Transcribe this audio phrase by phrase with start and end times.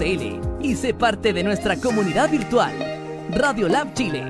[0.00, 2.72] y sé parte de nuestra comunidad virtual.
[3.30, 4.22] Radio Lab Chile,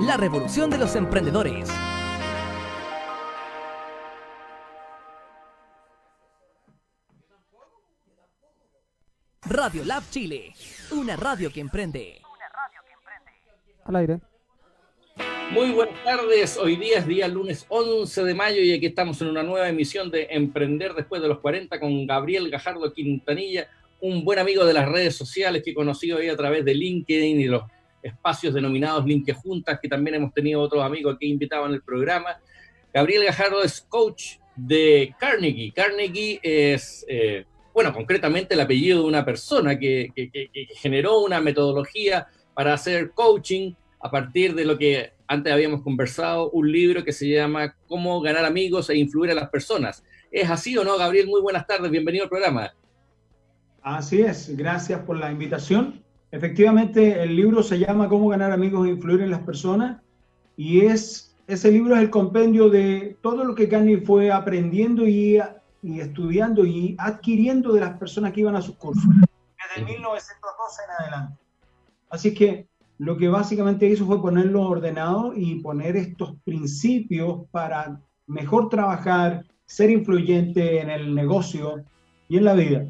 [0.00, 1.68] la revolución de los emprendedores.
[9.42, 10.52] Radio Lab Chile,
[10.92, 12.22] una radio que emprende.
[13.86, 14.20] Al aire.
[15.50, 19.28] Muy buenas tardes, hoy día es día lunes 11 de mayo y aquí estamos en
[19.28, 23.66] una nueva emisión de Emprender después de los 40 con Gabriel Gajardo Quintanilla,
[24.00, 27.40] un buen amigo de las redes sociales que he conocido ahí a través de LinkedIn
[27.40, 27.62] y los
[28.02, 32.40] espacios denominados LinkedIn Juntas, que también hemos tenido otros amigos aquí invitados en el programa.
[32.92, 35.72] Gabriel Gajardo es coach de Carnegie.
[35.72, 37.44] Carnegie es, eh,
[37.74, 43.74] bueno, concretamente el apellido de una persona que, que generó una metodología para hacer coaching
[44.00, 48.44] a partir de lo que antes habíamos conversado, un libro que se llama Cómo ganar
[48.44, 50.02] amigos e influir a las personas.
[50.30, 51.26] ¿Es así o no, Gabriel?
[51.26, 52.72] Muy buenas tardes, bienvenido al programa.
[53.82, 56.02] Así es, gracias por la invitación.
[56.30, 60.00] Efectivamente, el libro se llama Cómo ganar amigos e influir en las personas
[60.56, 65.40] y es ese libro es el compendio de todo lo que Cani fue aprendiendo y,
[65.82, 69.08] y, estudiando y adquiriendo de las personas que iban a sus cursos
[69.74, 71.40] desde 1912 en adelante.
[72.10, 72.68] Así que
[72.98, 79.88] lo que básicamente hizo fue ponerlo ordenado y poner estos principios para mejor trabajar, ser
[79.88, 81.82] influyente en el negocio
[82.28, 82.84] y en la vida.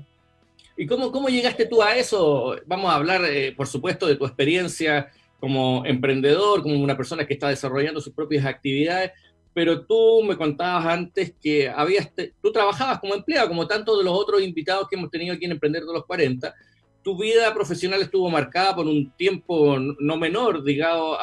[0.80, 2.56] ¿Y cómo, cómo llegaste tú a eso?
[2.66, 7.34] Vamos a hablar, eh, por supuesto, de tu experiencia como emprendedor, como una persona que
[7.34, 9.10] está desarrollando sus propias actividades,
[9.52, 14.14] pero tú me contabas antes que habías tú trabajabas como empleado, como tantos de los
[14.14, 16.54] otros invitados que hemos tenido aquí en Emprender de los 40,
[17.02, 21.18] tu vida profesional estuvo marcada por un tiempo no menor, digamos,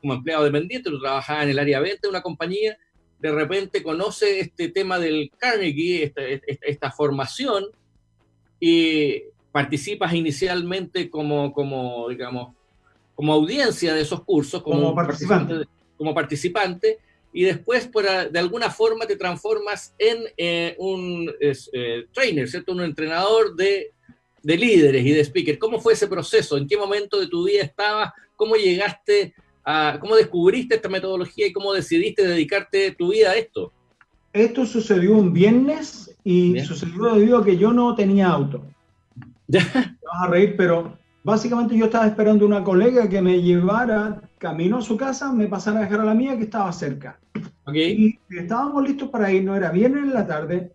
[0.00, 2.78] como empleado dependiente, tú trabajabas en el área 20 de una compañía,
[3.18, 7.66] de repente conoce este tema del Carnegie, esta, esta, formación,
[8.66, 12.54] y participas inicialmente como, como, digamos,
[13.14, 15.66] como audiencia de esos cursos, como, participante.
[15.96, 16.98] como participante,
[17.32, 22.72] y después por, de alguna forma te transformas en eh, un eh, trainer, ¿cierto?
[22.72, 23.92] Un entrenador de
[24.44, 25.58] de líderes y de speakers.
[25.58, 26.56] ¿Cómo fue ese proceso?
[26.56, 28.12] ¿En qué momento de tu vida estabas?
[28.36, 33.72] ¿Cómo llegaste a, cómo descubriste esta metodología y cómo decidiste dedicarte tu vida a esto?
[34.34, 38.66] Esto sucedió un viernes y sucedió debido a que yo no tenía auto.
[39.50, 44.78] Te vas a reír, pero básicamente yo estaba esperando una colega que me llevara camino
[44.78, 47.20] a su casa, me pasara a dejar a la mía que estaba cerca.
[47.64, 48.18] Okay.
[48.30, 50.72] Y estábamos listos para ir, no era viernes en la tarde,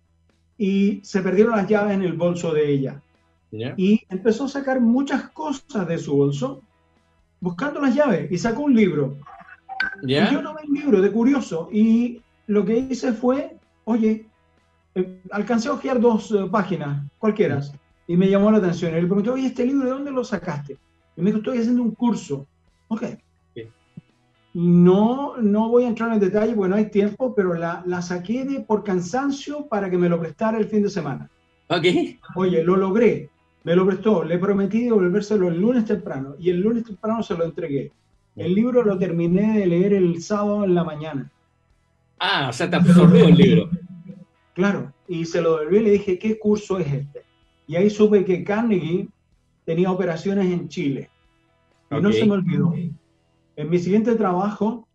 [0.58, 3.02] y se perdieron las llaves en el bolso de ella.
[3.52, 6.62] Y empezó a sacar muchas cosas de su bolso
[7.42, 9.18] buscando las llaves y sacó un libro.
[10.04, 13.59] Y yo tomé el libro de curioso y lo que hice fue,
[13.90, 14.28] oye,
[14.94, 17.60] eh, alcancé a ojear dos eh, páginas, cualquiera,
[18.08, 18.92] y me llamó la atención.
[18.92, 20.78] Y le pregunté, oye, ¿este libro de dónde lo sacaste?
[21.18, 22.46] Y me dijo, estoy haciendo un curso.
[22.88, 23.04] Ok.
[24.52, 28.46] No, no voy a entrar en detalle porque no hay tiempo, pero la, la saqué
[28.46, 31.30] de, por cansancio para que me lo prestara el fin de semana.
[31.70, 31.86] Ok.
[32.36, 33.30] Oye, lo logré.
[33.64, 37.44] Me lo prestó, le prometí devolvérselo el lunes temprano y el lunes temprano se lo
[37.44, 37.92] entregué.
[38.36, 41.30] El libro lo terminé de leer el sábado en la mañana.
[42.20, 43.70] Ah, o sea, te absorbió el libro.
[44.54, 47.24] Claro, y se lo devolví y le dije, ¿qué curso es este?
[47.66, 49.08] Y ahí supe que Carnegie
[49.66, 51.10] tenía operaciones en Chile.
[51.92, 52.74] Y no se me olvidó.
[53.56, 54.88] En mi siguiente trabajo,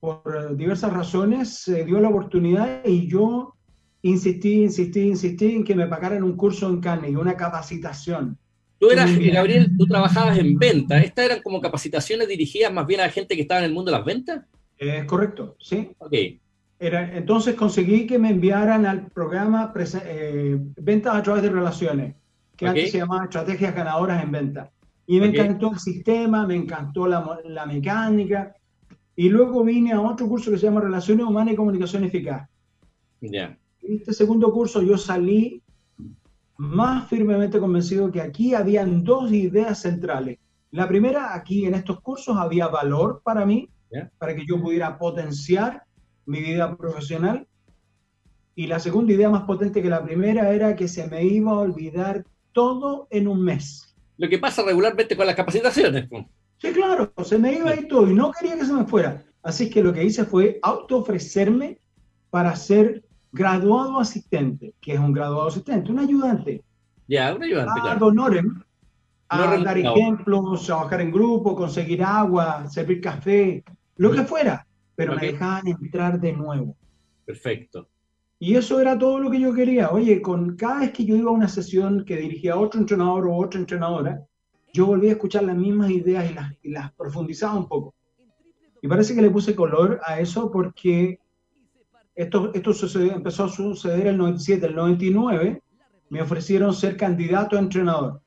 [0.00, 3.54] por diversas razones, se dio la oportunidad y yo
[4.02, 8.38] insistí, insistí, insistí en que me pagaran un curso en Carnegie, una capacitación.
[8.78, 11.02] Tú eras, Gabriel, tú trabajabas en venta.
[11.02, 13.96] ¿Estas eran como capacitaciones dirigidas más bien a gente que estaba en el mundo de
[13.98, 14.44] las ventas?
[14.76, 15.90] Es correcto, sí.
[15.98, 16.12] Ok.
[16.80, 19.72] Era, entonces conseguí que me enviaran al programa
[20.04, 22.14] eh, Ventas a través de relaciones,
[22.56, 24.70] que antes se llamaba Estrategias Ganadoras en Venta.
[25.06, 28.54] Y me encantó el sistema, me encantó la, la mecánica.
[29.16, 32.48] Y luego vine a otro curso que se llama Relaciones Humanas y Comunicación Eficaz.
[33.20, 33.56] Ya
[33.96, 35.62] este segundo curso yo salí
[36.56, 40.38] más firmemente convencido que aquí habían dos ideas centrales.
[40.70, 43.70] La primera, aquí en estos cursos había valor para mí,
[44.18, 45.84] para que yo pudiera potenciar
[46.28, 47.48] mi vida profesional.
[48.54, 51.60] Y la segunda idea más potente que la primera era que se me iba a
[51.60, 53.96] olvidar todo en un mes.
[54.16, 56.08] Lo que pasa regularmente con las capacitaciones.
[56.58, 59.24] Sí, claro, se me iba a ir todo y no quería que se me fuera.
[59.42, 61.80] Así que lo que hice fue auto ofrecerme
[62.30, 66.62] para ser graduado asistente, que es un graduado asistente, un ayudante.
[67.06, 68.12] Ya, un ayudante, a claro.
[69.28, 73.64] a dar ejemplos, trabajar en grupo, conseguir agua, servir café,
[73.96, 74.66] lo que fuera,
[74.98, 76.76] pero me dejaban entrar de nuevo.
[77.24, 77.88] Perfecto.
[78.40, 79.92] Y eso era todo lo que yo quería.
[79.92, 83.28] Oye, con cada vez que yo iba a una sesión que dirigía a otro entrenador
[83.28, 84.26] o otra entrenadora,
[84.72, 87.94] yo volví a escuchar las mismas ideas y las, y las profundizaba un poco.
[88.82, 91.20] Y parece que le puse color a eso porque
[92.16, 95.62] esto, esto sucedió, empezó a suceder el 97, el 99
[96.10, 98.20] me ofrecieron ser candidato a entrenador.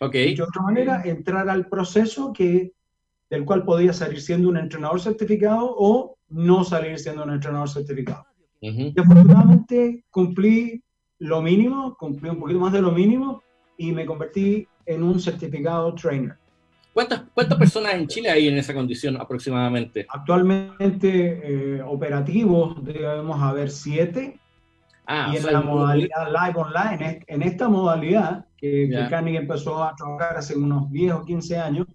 [0.00, 0.34] Okay.
[0.34, 2.72] De otra manera, entrar al proceso que,
[3.30, 8.26] del cual podía salir siendo un entrenador certificado o no salir siendo un entrenador certificado.
[8.60, 10.82] Y afortunadamente cumplí
[11.18, 13.42] lo mínimo, cumplí un poquito más de lo mínimo
[13.76, 16.36] y me convertí en un certificado trainer.
[16.92, 20.06] ¿Cuántas, ¿Cuántas personas en Chile hay en esa condición aproximadamente?
[20.08, 24.38] Actualmente eh, operativos debemos haber siete.
[25.06, 29.94] Ah, y en la modalidad live online, en esta modalidad que, que Carnegie empezó a
[29.94, 31.86] trabajar hace unos 10 o 15 años,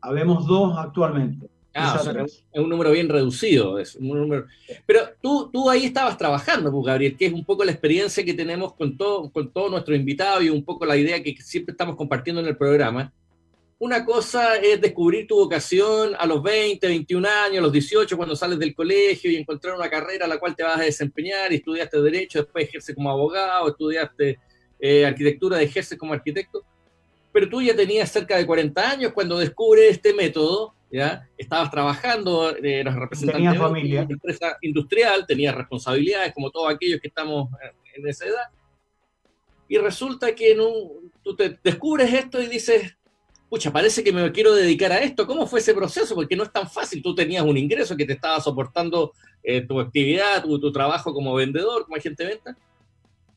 [0.00, 1.48] habemos dos actualmente.
[1.74, 3.78] Ah, es un número bien reducido.
[3.78, 4.46] Es un número...
[4.84, 8.34] Pero tú, tú ahí estabas trabajando, pues, Gabriel, que es un poco la experiencia que
[8.34, 11.96] tenemos con, todo, con todos nuestros invitados y un poco la idea que siempre estamos
[11.96, 13.12] compartiendo en el programa.
[13.80, 18.34] Una cosa es descubrir tu vocación a los 20, 21 años, a los 18, cuando
[18.34, 21.56] sales del colegio y encontrar una carrera a la cual te vas a desempeñar y
[21.56, 24.40] estudiaste Derecho, después ejerces como abogado, estudiaste
[24.80, 26.64] eh, arquitectura, ejerces como arquitecto.
[27.38, 31.30] Pero tú ya tenías cerca de 40 años cuando descubres este método ¿ya?
[31.36, 37.48] Estabas trabajando, eras representante de una empresa industrial, tenías responsabilidades como todos aquellos que estamos
[37.94, 38.48] en esa edad.
[39.68, 42.96] Y resulta que en un, tú te descubres esto y dices,
[43.48, 45.24] pucha, parece que me quiero dedicar a esto.
[45.24, 46.16] ¿Cómo fue ese proceso?
[46.16, 47.00] Porque no es tan fácil.
[47.00, 49.12] Tú tenías un ingreso que te estaba soportando
[49.44, 52.56] eh, tu actividad, tu, tu, trabajo como vendedor, como agente de venta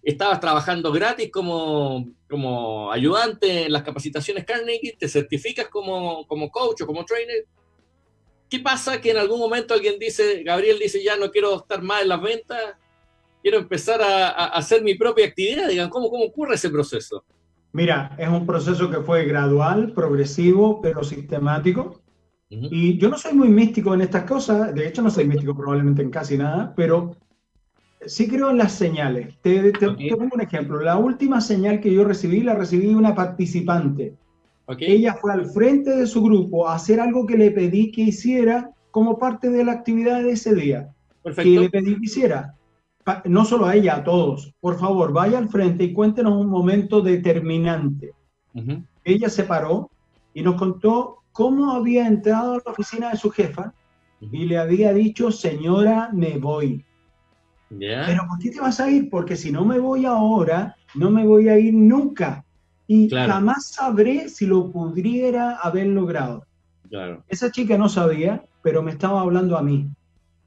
[0.04, 6.82] estabas trabajando gratis como, como ayudante en las capacitaciones Carnegie, te certificas como, como coach
[6.82, 7.46] o como trainer.
[8.50, 12.02] ¿Qué pasa que en algún momento alguien dice, Gabriel dice, ya no quiero estar más
[12.02, 12.60] en las ventas,
[13.42, 15.70] quiero empezar a, a hacer mi propia actividad?
[15.70, 17.24] Digan, ¿cómo, ¿cómo ocurre ese proceso?
[17.74, 22.02] Mira, es un proceso que fue gradual, progresivo, pero sistemático.
[22.50, 26.02] Y yo no soy muy místico en estas cosas, de hecho no soy místico probablemente
[26.02, 27.16] en casi nada, pero
[28.06, 29.38] sí creo en las señales.
[29.42, 30.82] Te, pongo un ejemplo.
[30.82, 34.16] La última señal que yo recibí la recibí de una participante.
[34.80, 38.72] Ella fue al frente de su grupo a hacer algo que le pedí que hiciera
[38.90, 40.90] como parte de la actividad de ese día.
[41.36, 42.56] Que le pedí que hiciera.
[43.26, 44.54] No solo a ella, a todos.
[44.62, 48.14] Por favor, vaya al frente y cuéntenos un momento determinante.
[49.04, 49.90] Ella se paró
[50.34, 53.74] y nos contó cómo había entrado a la oficina de su jefa
[54.22, 56.86] y le había dicho, señora, me voy
[57.80, 59.10] pero ¿por qué te vas a ir?
[59.10, 62.44] Porque si no me voy ahora, no me voy a ir nunca.
[62.88, 66.46] Y jamás sabré si lo pudiera haber logrado.
[66.90, 67.24] Claro.
[67.30, 69.88] Esa chica no sabía, pero me estaba hablando a mí.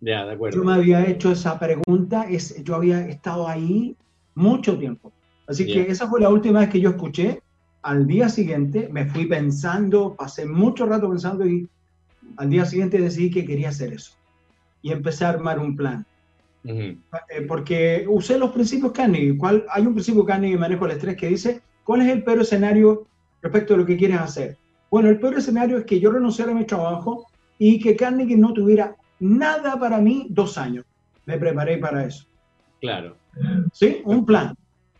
[0.01, 0.59] Ya, de acuerdo.
[0.59, 3.97] Yo me había hecho esa pregunta, es, yo había estado ahí
[4.35, 5.11] mucho tiempo.
[5.47, 7.41] Así que esa fue la última vez que yo escuché.
[7.83, 11.69] Al día siguiente me fui pensando, pasé mucho rato pensando y
[12.37, 14.13] al día siguiente decidí que quería hacer eso.
[14.83, 16.07] Y empecé a armar un plan.
[16.65, 16.97] Eh,
[17.47, 19.37] porque usé los principios Carnegie.
[19.37, 22.41] ¿Cuál, hay un principio Carnegie de manejo del estrés que dice, ¿cuál es el peor
[22.41, 23.07] escenario
[23.43, 24.57] respecto a lo que quieres hacer?
[24.91, 27.27] Bueno, el peor escenario es que yo renunciara a mi trabajo
[27.59, 30.85] y que Carnegie no tuviera nada para mí dos años.
[31.27, 32.27] Me preparé para eso.
[32.81, 33.17] Claro.
[33.73, 34.55] Sí, un plan.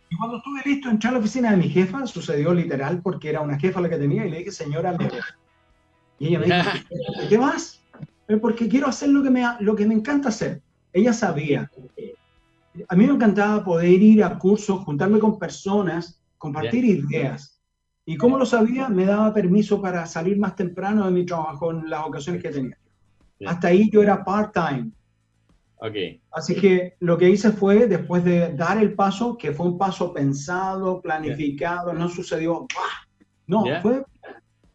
[0.09, 3.41] Y cuando estuve listo, entré a la oficina de mi jefa, sucedió literal porque era
[3.41, 5.09] una jefa la que tenía y le dije, señora, me
[6.19, 6.69] Y ella me dijo,
[7.29, 7.81] ¿qué más?
[8.41, 10.61] Porque quiero hacer lo que me, lo que me encanta hacer.
[10.95, 11.69] Ella sabía.
[12.87, 17.61] A mí me encantaba poder ir a cursos, juntarme con personas, compartir ideas.
[18.05, 21.89] Y como lo sabía, me daba permiso para salir más temprano de mi trabajo en
[21.89, 22.77] las ocasiones que tenía.
[23.45, 24.91] Hasta ahí yo era part-time.
[25.77, 26.21] Okay.
[26.31, 30.13] Así que lo que hice fue, después de dar el paso, que fue un paso
[30.13, 32.67] pensado, planificado, no sucedió,
[33.47, 34.05] no, fue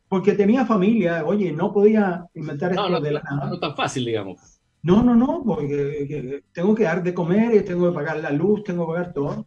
[0.06, 3.48] porque tenía familia, oye, no podía inventar esto de la nada.
[3.48, 4.59] No tan fácil, digamos.
[4.82, 8.64] No, no, no, porque tengo que dar de comer, y tengo que pagar la luz,
[8.64, 9.46] tengo que pagar todo.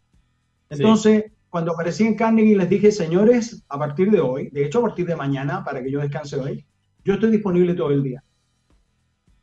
[0.70, 4.84] Entonces, cuando aparecí en Carnegie, les dije, señores, a partir de hoy, de hecho a
[4.84, 6.66] partir de mañana, para que yo descanse hoy,
[7.04, 8.24] yo estoy disponible todo el día.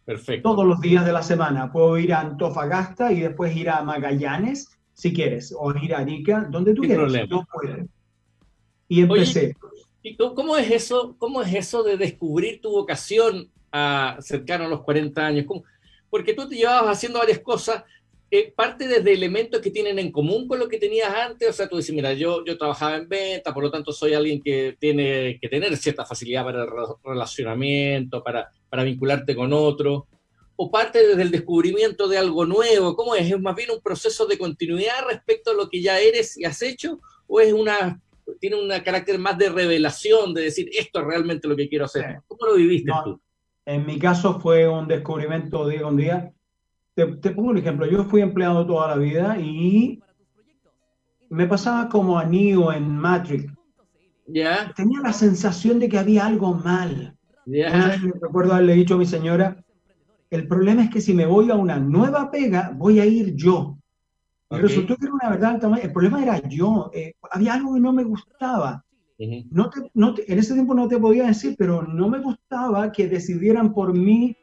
[0.04, 0.50] Perfecto.
[0.50, 1.70] Todos los días de la semana.
[1.70, 6.49] Puedo ir a Antofagasta y después ir a Magallanes, si quieres, o ir a Arica,
[6.50, 7.12] donde tú quieras.
[7.28, 7.76] Yo puedo.
[8.88, 9.54] Y empecé.
[10.02, 11.14] ¿y cómo es eso?
[11.18, 15.44] ¿Cómo es eso de descubrir tu vocación a, cercano a los 40 años?
[15.47, 15.62] ¿Cómo,
[16.11, 17.85] porque tú te llevabas haciendo varias cosas,
[18.33, 21.69] eh, parte desde elementos que tienen en común con lo que tenías antes, o sea,
[21.69, 25.38] tú dices, mira, yo, yo trabajaba en venta, por lo tanto soy alguien que tiene
[25.40, 26.71] que tener cierta facilidad para el
[27.02, 30.07] relacionamiento, para, para vincularte con otro,
[30.62, 32.95] o parte desde el descubrimiento de algo nuevo?
[32.95, 33.31] ¿Cómo es?
[33.31, 36.61] ¿Es más bien un proceso de continuidad respecto a lo que ya eres y has
[36.61, 37.00] hecho?
[37.26, 37.99] ¿O es una,
[38.38, 42.19] tiene un carácter más de revelación, de decir, esto es realmente lo que quiero hacer?
[42.26, 43.19] ¿Cómo lo viviste tú?
[43.70, 46.32] En mi caso fue un descubrimiento día con día.
[46.94, 47.86] Te, te, pongo un ejemplo.
[47.86, 50.02] Yo fui empleado toda la vida y
[51.28, 53.52] me pasaba como a Neo en Matrix.
[54.26, 54.72] ¿Ya?
[54.74, 57.16] Tenía la sensación de que había algo mal.
[57.46, 57.96] ¿Ya?
[58.20, 59.56] recuerdo haberle dicho a mi señora,
[60.30, 63.78] el problema es que si me voy a una nueva pega, voy a ir yo.
[64.50, 66.90] Y resultó que era una verdad, el problema era yo.
[66.92, 68.84] Eh, había algo que no me gustaba.
[69.50, 73.06] No te, no en ese tiempo no te podía decir, pero no me gustaba que
[73.06, 74.36] decidieran por mí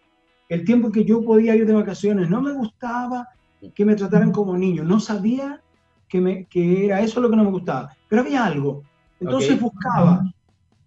[0.50, 2.30] el tiempo que yo podía ir de vacaciones.
[2.30, 3.28] No me gustaba
[3.74, 4.84] que me trataran como niño.
[4.84, 5.62] No sabía
[6.08, 7.96] que, me, que era eso lo que no me gustaba.
[8.08, 8.84] Pero había algo.
[9.20, 10.32] Entonces buscaba.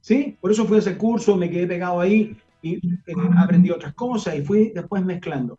[0.00, 0.36] ¿Sí?
[0.40, 4.36] Por eso fui a ese curso, me quedé pegado ahí y eh, aprendí otras cosas
[4.36, 5.58] y fui después mezclando.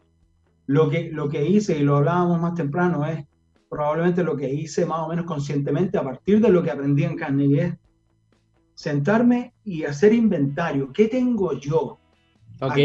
[0.68, 3.24] Lo que, lo que hice, y lo hablábamos más temprano, es
[3.70, 7.16] probablemente lo que hice más o menos conscientemente a partir de lo que aprendí en
[7.16, 7.78] Carnegie,
[8.82, 10.92] sentarme y hacer inventario.
[10.92, 12.00] ¿Qué tengo yo?
[12.60, 12.78] Ok.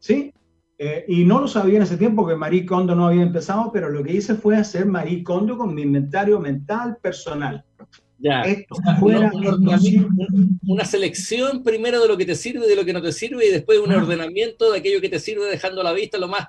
[0.00, 0.32] ¿Sí?
[0.76, 3.88] Eh, y no lo sabía en ese tiempo que Marie Kondo no había empezado, pero
[3.90, 7.64] lo que hice fue hacer Marie Kondo con mi inventario mental personal.
[8.18, 8.42] Ya.
[10.62, 13.50] una, selección primero de lo que te sirve de lo que no te sirve y
[13.52, 16.48] después un ordenamiento de aquello que te sirve dejando a la vista lo más,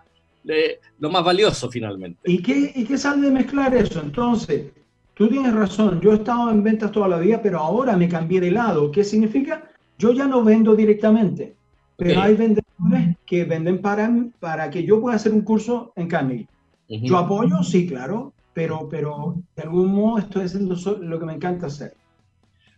[1.00, 2.20] lo más valioso finalmente.
[2.26, 4.02] ¿Y qué, ¿Y qué sale de mezclar eso?
[4.02, 4.72] Entonces,
[5.16, 8.40] tú tienes razón, yo he estado en ventas toda la vida, pero ahora me cambié
[8.40, 8.92] de lado.
[8.92, 9.72] ¿Qué significa?
[9.98, 11.56] Yo ya no vendo directamente,
[11.98, 16.48] pero hay vendedores que venden para, para que yo pueda hacer un curso en Carnegie.
[16.88, 21.68] Yo apoyo, sí, claro, pero, pero de algún modo esto es lo que me encanta
[21.68, 21.96] hacer.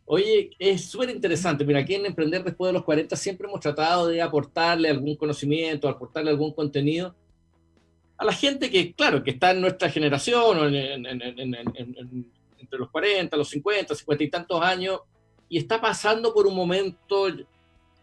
[0.06, 1.66] Oye, es súper interesante.
[1.66, 5.90] Mira, aquí en Emprender Después de los 40 siempre hemos tratado de aportarle algún conocimiento,
[5.90, 7.14] aportarle algún contenido
[8.18, 13.50] a la gente que, claro, que está en nuestra generación, o entre los 40, los
[13.50, 15.02] 50, 50 y tantos años,
[15.50, 17.28] y está pasando por un momento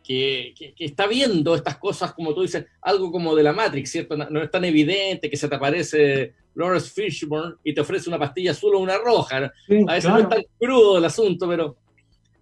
[0.05, 4.17] que, está viendo estas cosas, como tú dices, algo como de la Matrix, ¿cierto?
[4.17, 8.53] No, es tan evidente que se te aparece Lawrence Fishburne y te ofrece una pastilla
[8.53, 9.37] azul o una roja.
[9.37, 11.77] a veces no es tan crudo el asunto, pero,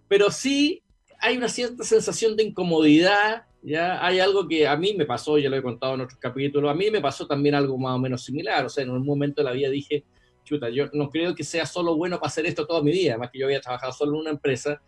[0.07, 0.83] pero sí
[1.19, 3.45] hay una cierta sensación de incomodidad.
[3.63, 6.69] Ya hay algo que a mí me pasó, ya lo he contado en otros capítulos,
[6.69, 8.65] a mí me pasó también algo más o menos similar.
[8.65, 10.03] O sea, en un momento de la vida dije,
[10.43, 13.31] chuta, yo no creo que sea solo bueno para hacer esto toda mi vida, más
[13.31, 14.81] que yo había trabajado solo en una empresa.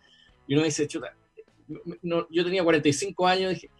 [0.46, 1.16] Y uno dice, chuta,
[2.30, 3.70] yo tenía 45 años, dije,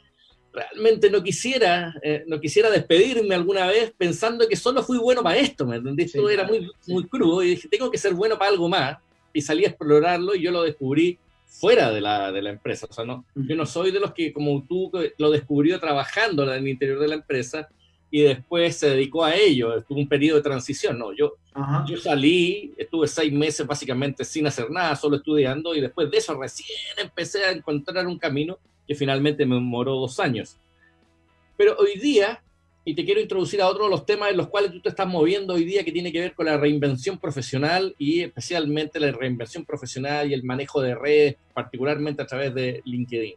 [0.57, 5.37] realmente no quisiera, eh, no quisiera despedirme alguna vez pensando que solo fui bueno para
[5.37, 6.05] esto, ¿me entendí?
[6.05, 8.97] Esto era muy, muy crudo y dije, tengo que ser bueno para algo más.
[9.35, 11.19] Y salí a explorarlo y yo lo descubrí
[11.59, 12.87] fuera de la, de la empresa.
[12.89, 16.51] O sea, no, yo no soy de los que, como tú, lo descubrió trabajando en
[16.51, 17.69] el interior de la empresa
[18.11, 19.79] y después se dedicó a ello.
[19.79, 20.99] Estuvo un periodo de transición.
[20.99, 21.35] No, yo,
[21.87, 26.39] yo salí, estuve seis meses básicamente sin hacer nada, solo estudiando y después de eso
[26.41, 30.59] recién empecé a encontrar un camino que finalmente me demoró dos años.
[31.57, 32.43] Pero hoy día,
[32.89, 35.09] y te quiero introducir a otro de los temas en los cuales tú te estás
[35.09, 39.65] moviendo hoy día, que tiene que ver con la reinvención profesional y especialmente la reinvención
[39.65, 43.35] profesional y el manejo de redes, particularmente a través de LinkedIn.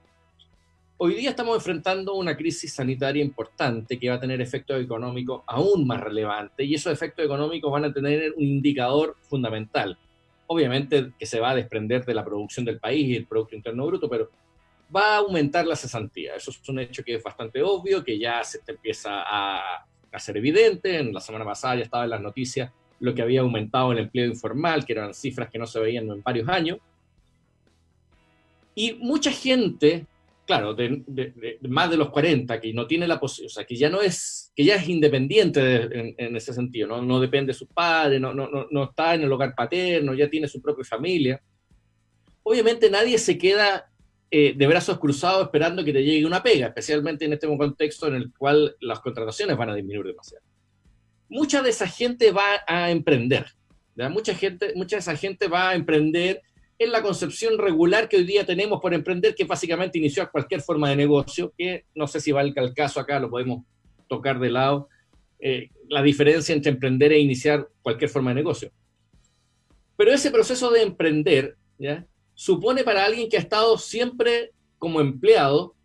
[1.00, 5.88] Hoy día estamos enfrentando una crisis sanitaria importante que va a tener efectos económicos aún
[5.88, 9.98] más relevantes y esos efectos económicos van a tener un indicador fundamental.
[10.46, 13.88] Obviamente que se va a desprender de la producción del país y el Producto Interno
[13.88, 14.29] Bruto, pero
[14.96, 16.36] va a aumentar la cesantía.
[16.36, 19.86] Eso es un hecho que es bastante obvio, que ya se empieza a,
[20.17, 20.98] ser evidente.
[20.98, 24.25] En la semana pasada ya estaba en las noticias lo que había aumentado el empleo
[24.25, 26.79] informal, que eran cifras que no se veían en varios años.
[28.75, 30.05] Y mucha gente,
[30.46, 30.75] claro,
[31.69, 34.51] más de los 40, que no tiene la posibilidad, o sea, que ya no es,
[34.53, 37.19] que ya es independiente en, ese sentido, ¿no?
[37.22, 40.84] depende de sus padres, no, no está en el hogar paterno, ya tiene su propia
[40.84, 41.41] familia.
[42.43, 43.89] Obviamente nadie se queda
[44.32, 48.16] eh, de brazos cruzados esperando que te llegue una pega, especialmente en este contexto en
[48.16, 50.46] el cual las contrataciones van a disminuir demasiado.
[51.30, 53.46] Mucha de esa gente va a emprender,
[54.08, 56.42] Mucha, gente, mucha de esa gente va a emprender
[56.78, 60.90] en la concepción regular que hoy día tenemos por emprender, que básicamente iniciar cualquier forma
[60.90, 63.66] de negocio, que no sé si valga el caso acá, lo podemos
[64.08, 64.88] tocar de lado,
[65.40, 68.72] eh, la diferencia entre emprender e iniciar cualquier forma de negocio.
[69.98, 72.06] Pero ese proceso de emprender, ¿ya?
[72.39, 75.75] Supone para alguien que ha estado siempre como empleado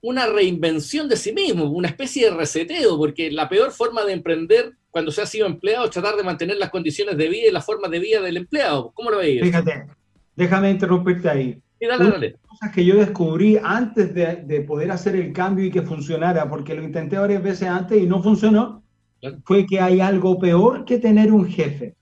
[0.00, 4.72] una reinvención de sí mismo, una especie de reseteo, porque la peor forma de emprender
[4.90, 7.60] cuando se ha sido empleado es tratar de mantener las condiciones de vida y la
[7.60, 8.90] forma de vida del empleado.
[8.92, 9.42] ¿Cómo lo veis?
[9.42, 9.86] Fíjate,
[10.34, 11.62] déjame interrumpirte ahí.
[11.78, 12.36] Y dale, dale.
[12.48, 16.74] Cosas que yo descubrí antes de, de, poder hacer el cambio y que funcionara, porque
[16.74, 18.82] lo intenté varias veces antes y no funcionó,
[19.44, 21.94] fue que hay algo peor que tener un jefe.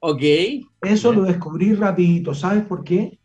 [0.00, 0.20] Ok.
[0.84, 2.34] Eso lo descubrí rapidito.
[2.34, 3.18] ¿Sabes por qué?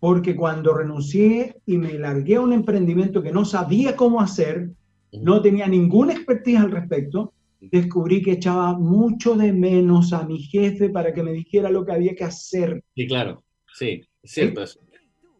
[0.00, 4.70] Porque cuando renuncié y me largué a un emprendimiento que no sabía cómo hacer,
[5.12, 10.88] no tenía ninguna expertise al respecto, descubrí que echaba mucho de menos a mi jefe
[10.88, 12.82] para que me dijera lo que había que hacer.
[12.94, 13.44] Sí, claro.
[13.72, 14.80] Sí, cierto eso.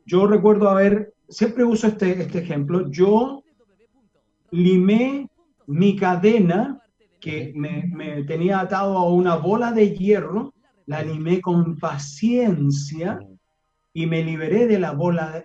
[0.07, 3.43] Yo recuerdo haber, siempre uso este, este ejemplo, yo
[4.51, 5.29] limé
[5.67, 6.81] mi cadena
[7.21, 10.52] que me, me, tenía atado a una bola de hierro,
[10.87, 13.19] la animé con paciencia
[13.93, 15.45] y me liberé de la bola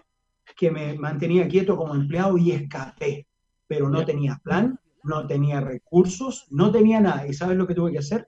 [0.56, 3.28] que me mantenía quieto como empleado y escapé.
[3.68, 7.28] Pero no tenía plan, no tenía recursos, no tenía nada.
[7.28, 8.28] ¿Y sabes lo que tuve que hacer?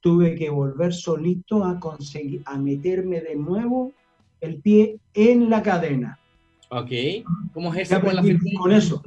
[0.00, 3.92] Tuve que volver solito a conseguir, a meterme de nuevo
[4.40, 6.18] el pie en la cadena.
[6.70, 6.90] Ok.
[7.52, 8.00] ¿Cómo es eso?
[8.58, 9.02] con eso?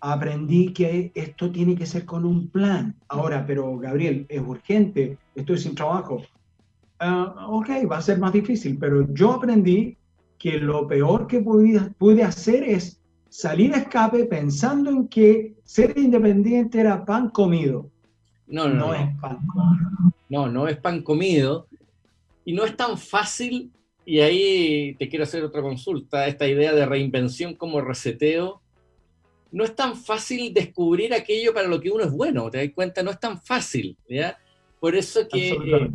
[0.00, 2.94] aprendí que esto tiene que ser con un plan.
[3.08, 6.22] Ahora, pero Gabriel, es urgente, estoy sin trabajo.
[6.98, 9.96] Ah, ok, va a ser más difícil, pero yo aprendí
[10.38, 16.80] que lo peor que pude, hacer es salir a escape pensando en que ser independiente
[16.80, 17.90] era pan comido.
[18.46, 20.14] No, no, no, no es pan comido.
[20.28, 21.66] No, no es pan comido.
[22.44, 23.72] Y no es tan fácil,
[24.04, 28.62] y ahí te quiero hacer otra consulta, esta idea de reinvención como reseteo
[29.52, 33.02] no es tan fácil descubrir aquello para lo que uno es bueno, te das cuenta,
[33.02, 34.38] no es tan fácil, ¿ya?
[34.80, 35.90] Por eso que eh,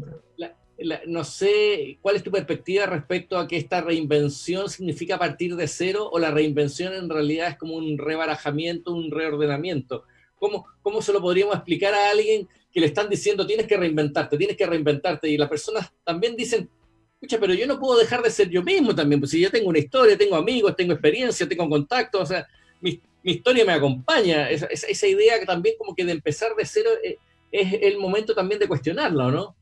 [1.07, 6.09] no sé cuál es tu perspectiva respecto a que esta reinvención significa partir de cero
[6.11, 10.03] o la reinvención en realidad es como un rebarajamiento, un reordenamiento.
[10.35, 14.37] ¿Cómo, ¿Cómo se lo podríamos explicar a alguien que le están diciendo tienes que reinventarte,
[14.37, 15.29] tienes que reinventarte?
[15.29, 16.69] Y las personas también dicen,
[17.13, 19.69] escucha, pero yo no puedo dejar de ser yo mismo también, pues si yo tengo
[19.69, 22.47] una historia, tengo amigos, tengo experiencia, tengo contactos, o sea,
[22.79, 24.49] mis, mi historia me acompaña.
[24.49, 27.17] Esa, esa, idea también como que de empezar de cero eh,
[27.51, 29.55] es, el momento también de cuestionarlo, ¿no?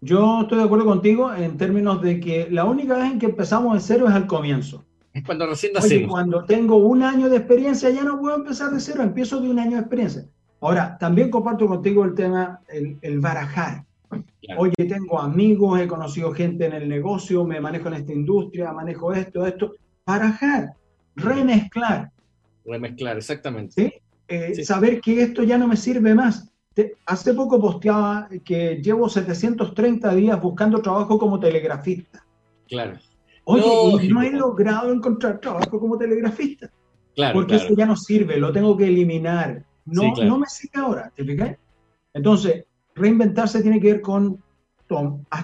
[0.00, 3.74] Yo estoy de acuerdo contigo en términos de que la única vez en que empezamos
[3.74, 4.84] de cero es al comienzo.
[5.12, 6.10] Es cuando recién nacemos.
[6.10, 9.58] cuando tengo un año de experiencia ya no puedo empezar de cero, empiezo de un
[9.58, 10.24] año de experiencia.
[10.60, 13.84] Ahora, también comparto contigo el tema, el, el barajar.
[14.56, 19.12] Oye, tengo amigos, he conocido gente en el negocio, me manejo en esta industria, manejo
[19.12, 19.74] esto, esto.
[20.04, 20.74] Barajar,
[21.14, 22.10] remezclar.
[22.64, 24.02] Remezclar, exactamente.
[24.28, 26.49] Eh, saber que esto ya no me sirve más.
[27.06, 32.24] Hace poco posteaba que llevo 730 días buscando trabajo como telegrafista.
[32.68, 32.98] Claro.
[33.44, 36.70] Oye, y no he logrado encontrar trabajo como telegrafista.
[37.14, 39.64] Claro, porque eso ya no sirve, lo tengo que eliminar.
[39.86, 41.56] No, no me sirve ahora, ¿te fijas?
[42.14, 42.64] Entonces,
[42.94, 44.42] reinventarse tiene que ver con,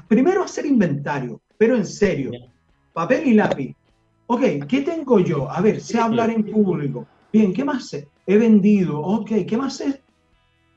[0.07, 2.31] primero hacer inventario, pero en serio,
[2.92, 3.75] papel y lápiz.
[4.29, 5.51] Ok, ¿qué tengo yo?
[5.51, 7.07] A ver, sé hablar en público.
[7.33, 8.09] Bien, ¿qué más sé?
[8.27, 9.01] He vendido.
[9.01, 10.03] Ok, ¿qué más sé?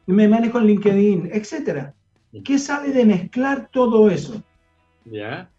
[0.09, 1.93] Me manejo en LinkedIn, etcétera.
[2.43, 4.41] ¿Qué sale de mezclar todo eso?
[5.05, 5.49] Ya.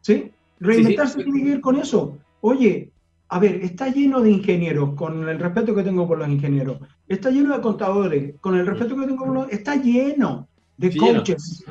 [0.00, 0.30] ¿Sí?
[0.60, 2.16] Reinventarse tiene que ver con eso.
[2.40, 2.90] Oye,
[3.28, 6.78] a ver, está lleno de ingenieros, con el respeto que tengo por los ingenieros.
[7.08, 9.50] Está lleno de contadores, con el respeto que tengo por los...
[9.50, 11.64] Está lleno de coaches.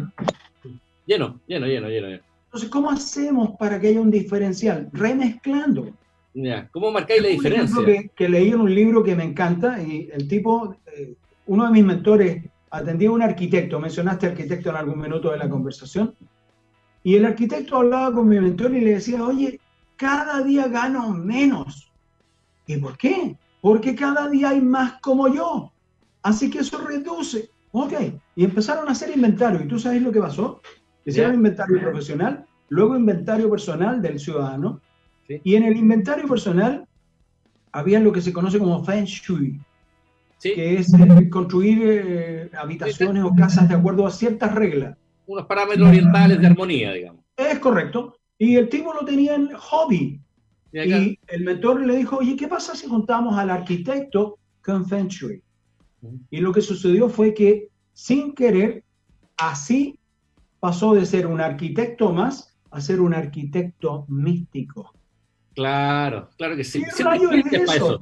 [1.06, 2.20] lleno, lleno, lleno, lleno.
[2.46, 4.89] Entonces, ¿cómo hacemos para que haya un diferencial?
[4.92, 5.89] Remezclando.
[6.72, 7.86] ¿Cómo marcáis la diferencia?
[7.86, 11.71] Que, que, leí en un libro que me encanta y el tipo, eh, uno de
[11.71, 16.15] mis mentores atendía a un arquitecto, mencionaste arquitecto en algún minuto de la conversación,
[17.03, 19.60] y el arquitecto hablaba con mi mentor y le decía, oye,
[19.97, 21.91] cada día gano menos.
[22.65, 23.38] ¿Y por qué?
[23.62, 25.71] Porque cada día hay más como yo.
[26.21, 27.49] Así que eso reduce.
[27.71, 27.93] Ok.
[28.36, 29.62] Y empezaron a hacer inventario.
[29.62, 30.62] ¿Y tú sabes lo que pasó?
[31.06, 34.79] Hicieron inventario profesional, luego inventario personal del ciudadano,
[35.27, 36.88] y en el inventario personal
[37.73, 39.60] había lo que se conoce como Feng Shui,
[40.43, 44.97] que es eh, construir eh, habitaciones o casas de acuerdo a ciertas reglas.
[45.25, 47.23] Unos parámetros orientales de armonía, digamos.
[47.38, 48.17] Es correcto.
[48.38, 50.19] Y el tipo lo tenía en hobby.
[50.73, 54.84] Y, el mentor le dijo, oye, ¿qué pasa si juntamos al arquitecto con?
[56.29, 58.84] Y lo que sucedió fue que, sin querer,
[59.38, 59.97] así
[60.60, 64.93] pasó de ser un arquitecto más a ser un arquitecto místico.
[65.53, 66.82] Claro, claro que sí.
[66.97, 67.99] ¿Qué eso?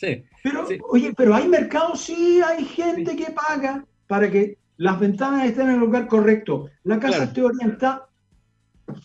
[0.00, 5.44] Sí, pero, oye, pero hay mercado, sí, hay gente que paga para que las ventanas
[5.44, 6.70] estén en el lugar correcto.
[6.84, 8.08] La casa esté orientada.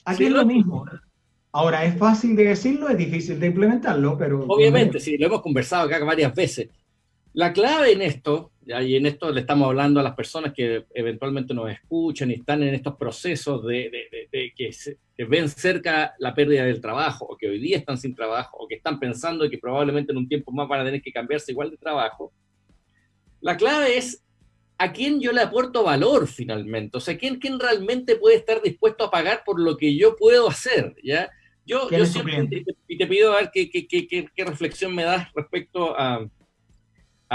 [0.05, 0.85] Aquí es lo mismo.
[1.51, 4.45] Ahora, es fácil de decirlo, es difícil de implementarlo, pero...
[4.47, 6.69] Obviamente, sí, lo hemos conversado acá varias veces.
[7.35, 11.53] La clave en esto, y en esto le estamos hablando a las personas que eventualmente
[11.53, 13.91] nos escuchan y están en estos procesos de,
[14.55, 18.67] que, ven cerca la pérdida del trabajo, o que hoy día están sin trabajo, o
[18.69, 21.71] que están pensando que probablemente en un tiempo más van a tener que cambiarse igual
[21.71, 22.31] de trabajo.
[23.41, 24.23] La clave es
[24.77, 29.03] a quién yo le aporto valor finalmente, o sea, quién, quién realmente puede estar dispuesto
[29.03, 31.29] a pagar por lo que yo puedo hacer, ¿ya?
[31.65, 35.33] Yo, yo siempre, y te, pido a ver qué, qué, qué, qué reflexión me das
[35.33, 36.25] respecto a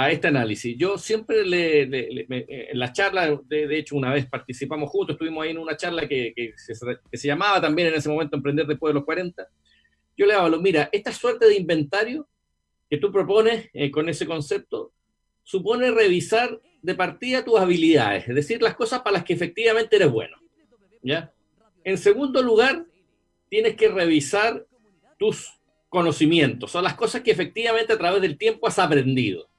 [0.04, 0.76] a este análisis.
[0.78, 5.58] Yo siempre le, en la charla, de, hecho una vez participamos juntos, estuvimos ahí en
[5.58, 9.46] una charla que, que, se, llamaba también en ese momento Emprender después de los 40.
[10.16, 12.28] Yo le hablo, mira, esta suerte de inventario
[12.88, 14.92] que tú propones eh, con ese concepto
[15.42, 20.10] supone revisar de partida tus habilidades, es decir, las cosas para las que efectivamente eres
[20.10, 20.38] bueno.
[21.02, 21.32] ¿ya?
[21.84, 22.86] En segundo lugar,
[23.48, 24.66] tienes que revisar
[25.18, 29.49] tus conocimientos, son las cosas que efectivamente a través del tiempo has aprendido.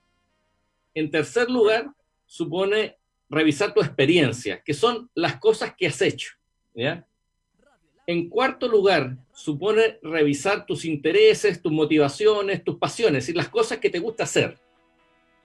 [0.94, 1.92] En tercer lugar,
[2.26, 2.98] supone
[3.30, 6.34] revisar tu experiencia, que son las cosas que has hecho.
[8.08, 13.90] En cuarto lugar, supone revisar tus intereses, tus motivaciones, tus pasiones y las cosas que
[13.90, 14.58] te gusta hacer.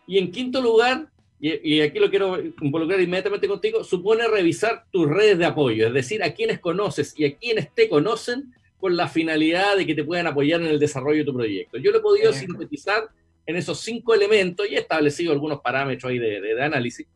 [0.06, 5.38] Y en quinto lugar, y, aquí lo quiero involucrar inmediatamente contigo, supone revisar tus redes
[5.38, 9.76] de apoyo, es decir, a quienes conoces y a quienes te conocen con la finalidad
[9.76, 11.78] de que te puedan apoyar en el desarrollo de tu proyecto.
[11.78, 13.08] Yo lo he podido sintetizar
[13.46, 17.06] en esos cinco elementos y he establecido algunos parámetros ahí de, análisis.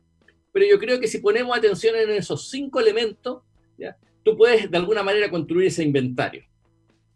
[0.53, 3.43] Pero yo creo que si ponemos atención en esos cinco elementos,
[3.77, 3.97] ¿ya?
[4.25, 6.45] tú puedes de alguna manera construir ese inventario.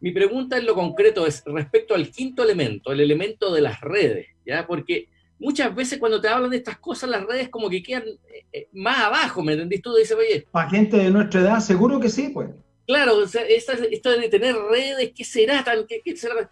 [0.00, 4.26] Mi pregunta en lo concreto es respecto al quinto elemento, el elemento de las redes,
[4.44, 4.66] ¿ya?
[4.66, 8.44] Porque muchas veces cuando te hablan de estas cosas, las redes como que quedan eh,
[8.52, 9.80] eh, más abajo, ¿me entendís?
[9.80, 10.46] Tú dices, oye...
[10.50, 12.50] Para gente de nuestra edad, seguro que sí, pues.
[12.86, 15.64] Claro, o sea, esto de tener redes, ¿qué será?
[15.64, 16.50] Tan, qué, qué será?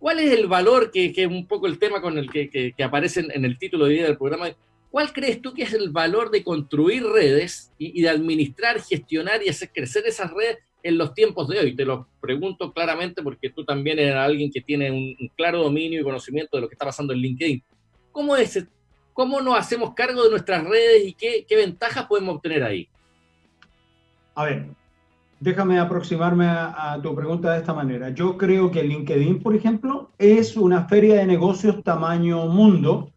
[0.00, 3.44] ¿Cuál es el valor, que, es un poco el tema con el que, aparece en
[3.44, 4.48] el título de vida del programa?
[4.90, 9.50] ¿Cuál crees tú que es el valor de construir redes y, de administrar, gestionar y
[9.50, 11.76] hacer crecer esas redes en los tiempos de hoy?
[11.76, 16.04] Te lo pregunto claramente porque tú también eres alguien que tiene un, claro dominio y
[16.04, 17.62] conocimiento de lo que está pasando en LinkedIn.
[18.10, 18.66] ¿Cómo es?
[19.12, 22.88] ¿Cómo nos hacemos cargo de nuestras redes y qué, qué ventajas podemos obtener ahí?
[24.34, 24.66] A ver,
[25.40, 28.10] déjame aproximarme a, tu pregunta de esta manera.
[28.10, 33.10] Yo creo que LinkedIn, por ejemplo, es una feria de negocios tamaño mundo,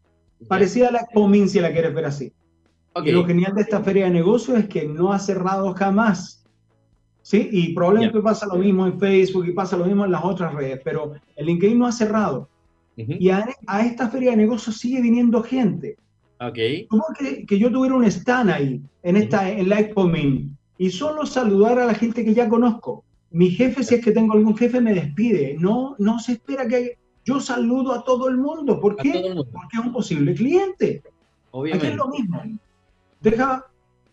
[0.48, 2.34] parecida a la Comin, si la quieres ver así.
[3.04, 6.46] Y lo genial de esta feria de negocios es que no ha cerrado jamás.
[7.22, 7.50] ¿Sí?
[7.52, 10.82] Y probablemente pasa lo mismo en Facebook y pasa lo mismo en las otras redes,
[10.84, 12.50] pero el LinkedIn no ha cerrado.
[12.96, 13.46] Y a,
[13.82, 15.98] esta feria de negocios sigue viniendo gente.
[16.40, 16.86] Okay.
[16.88, 21.26] Como que, que yo tuviera un stand ahí, en, esta, en la Comin y solo
[21.26, 23.06] saludar a la gente que ya conozco.
[23.32, 25.56] Mi jefe, si es que tengo algún jefe, me despide.
[25.58, 28.82] No, no se espera que yo saludo a todo el mundo.
[28.82, 29.34] ¿Por qué?
[29.34, 31.02] Porque es un posible cliente.
[31.52, 31.88] Obviamente.
[31.88, 32.44] Aquí es lo mismo.
[33.22, 33.66] Deja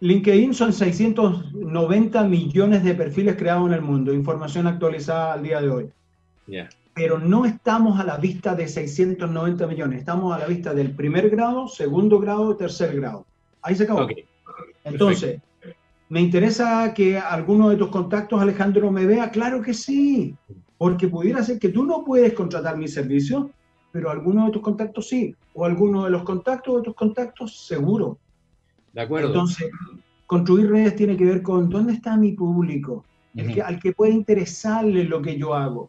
[0.00, 5.70] LinkedIn son 690 millones de perfiles creados en el mundo, información actualizada al día de
[5.70, 5.90] hoy.
[6.92, 11.30] Pero no estamos a la vista de 690 millones, estamos a la vista del primer
[11.30, 13.24] grado, segundo grado, tercer grado.
[13.62, 14.08] Ahí se acabó.
[14.82, 15.40] Entonces,
[16.08, 19.30] ¿me interesa que alguno de tus contactos, Alejandro, me vea?
[19.30, 20.34] Claro que sí,
[20.76, 23.50] porque pudiera ser que tú no puedes contratar mi servicio,
[23.92, 28.18] pero alguno de tus contactos sí, o alguno de los contactos de tus contactos seguro.
[28.98, 29.28] De acuerdo.
[29.28, 29.70] Entonces,
[30.26, 33.04] construir redes tiene que ver con dónde está mi público,
[33.64, 35.88] al que puede interesarle lo que yo hago.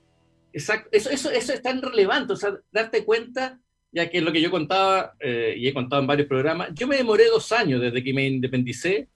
[0.54, 3.60] Exacto, eso, eso, eso es tan relevante, o sea, darte cuenta,
[3.92, 6.86] ya que es lo que yo contaba eh, y he contado en varios programas, yo
[6.86, 9.08] me demoré dos años desde que me independicé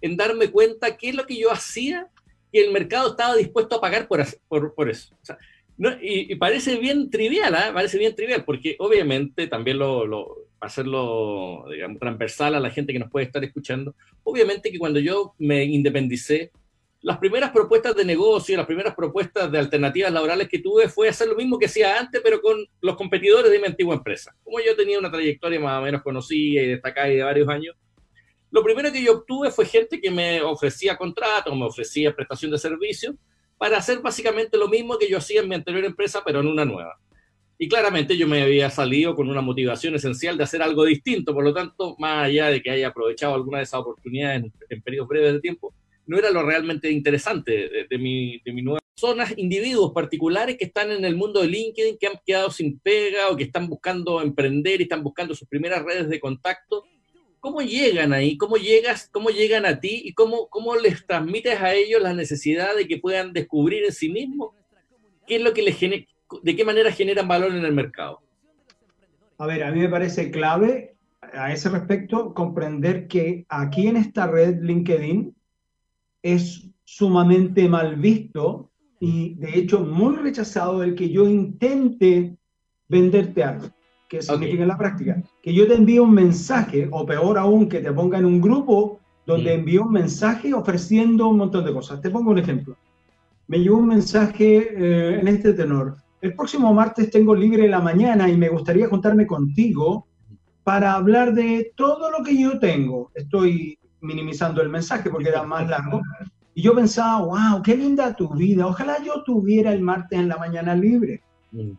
[0.00, 2.06] en darme cuenta qué es lo que yo hacía
[2.52, 5.12] y el mercado estaba dispuesto a pagar por, por, por eso.
[5.20, 5.36] O sea,
[6.00, 7.72] y, parece bien trivial, ¿eh?
[7.74, 13.10] parece bien trivial, porque obviamente también lo, hacerlo, digamos, transversal a la gente que nos
[13.10, 13.94] puede estar escuchando.
[14.22, 16.52] Obviamente que cuando yo me independicé,
[17.02, 21.28] las primeras propuestas de negocio, las primeras propuestas de alternativas laborales que tuve fue hacer
[21.28, 24.36] lo mismo que hacía antes, pero con los competidores de mi antigua empresa.
[24.44, 27.74] Como yo tenía una trayectoria más o menos conocida y destacada de varios años,
[28.50, 32.58] lo primero que yo obtuve fue gente que me ofrecía contratos, me ofrecía prestación de
[32.58, 33.14] servicio
[33.56, 36.64] para hacer básicamente lo mismo que yo hacía en mi anterior empresa, pero en una
[36.64, 36.98] nueva.
[37.62, 41.44] Y claramente yo me había salido con una motivación esencial de hacer algo distinto, por
[41.44, 45.34] lo tanto, más allá de que haya aprovechado alguna de esas oportunidades en, periodos breves
[45.34, 45.74] de tiempo,
[46.06, 50.90] no era lo realmente interesante de, mi, de mi nueva zonas, individuos particulares que están
[50.90, 54.80] en el mundo de LinkedIn, que han quedado sin pega o que están buscando emprender
[54.80, 56.86] y están buscando sus primeras redes de contacto.
[57.40, 58.38] ¿Cómo llegan ahí?
[58.38, 59.10] ¿Cómo llegas?
[59.12, 60.00] ¿Cómo llegan a ti?
[60.02, 64.08] ¿Y cómo, cómo les transmites a ellos la necesidad de que puedan descubrir en sí
[64.08, 64.54] mismos
[65.26, 66.06] qué es lo que les genera,
[66.42, 68.20] de qué manera generan valor en el mercado?
[69.38, 74.26] A ver, a mí me parece clave a ese respecto comprender que aquí en esta
[74.26, 75.34] red LinkedIn
[76.22, 82.36] es sumamente mal visto y de hecho muy rechazado el que yo intente
[82.88, 83.68] venderte algo.
[84.08, 85.22] ¿Qué significa en la práctica?
[85.40, 88.98] Que yo te envíe un mensaje, o peor aún, que te ponga en un grupo
[89.24, 89.58] donde mm.
[89.60, 92.00] envío un mensaje ofreciendo un montón de cosas.
[92.00, 92.76] Te pongo un ejemplo.
[93.46, 95.96] Me llegó un mensaje eh, en este tenor.
[96.20, 100.06] El próximo martes tengo libre la mañana y me gustaría juntarme contigo
[100.62, 103.10] para hablar de todo lo que yo tengo.
[103.14, 106.02] Estoy minimizando el mensaje porque era más largo.
[106.54, 108.66] Y yo pensaba, wow, qué linda tu vida.
[108.66, 111.22] Ojalá yo tuviera el martes en la mañana libre.
[111.52, 111.72] Mm.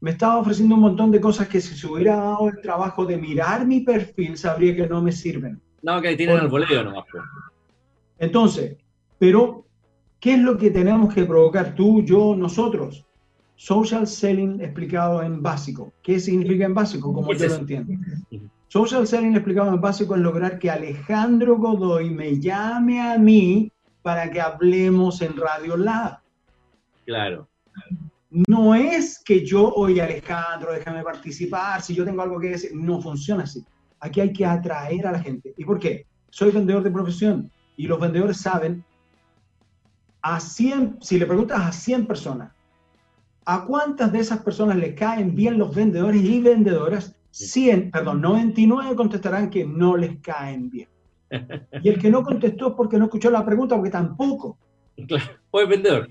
[0.00, 3.16] Me estaba ofreciendo un montón de cosas que si se hubiera dado el trabajo de
[3.16, 5.60] mirar mi perfil, sabría que no me sirven.
[5.82, 7.04] No, que tienen el boleo nomás.
[7.10, 7.24] Pues.
[8.18, 8.76] Entonces,
[9.18, 9.66] pero,
[10.20, 13.07] ¿qué es lo que tenemos que provocar tú, yo, nosotros?
[13.58, 15.92] Social selling explicado en básico.
[16.00, 17.12] ¿Qué significa en básico?
[17.12, 17.92] Como yo lo entiendo.
[18.68, 24.30] Social selling explicado en básico es lograr que Alejandro Godoy me llame a mí para
[24.30, 26.20] que hablemos en Radio Lab.
[27.04, 27.48] Claro.
[28.30, 33.02] No es que yo, oye Alejandro, déjame participar, si yo tengo algo que decir, no
[33.02, 33.64] funciona así.
[33.98, 35.52] Aquí hay que atraer a la gente.
[35.56, 36.06] ¿Y por qué?
[36.30, 38.84] Soy vendedor de profesión y los vendedores saben,
[40.22, 42.52] a 100, si le preguntas a 100 personas,
[43.48, 47.16] ¿a cuántas de esas personas le caen bien los vendedores y vendedoras?
[47.30, 50.88] 100, perdón, 99 contestarán que no les caen bien.
[51.82, 54.58] Y el que no contestó es porque no escuchó la pregunta, porque tampoco.
[55.06, 56.08] Claro, pues vendedor.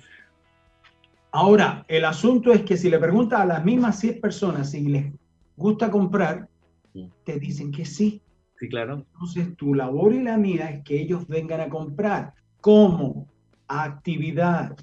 [1.31, 5.13] Ahora, el asunto es que si le preguntas a las mismas 100 personas si les
[5.55, 6.47] gusta comprar,
[7.23, 8.19] te dicen que sí.
[8.59, 9.05] Sí, claro.
[9.13, 12.33] Entonces, tu labor y la mía es que ellos vengan a comprar.
[12.61, 13.27] como
[13.67, 14.75] Actividad.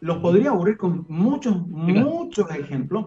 [0.00, 3.06] Los podría aburrir con muchos, muchos ejemplos,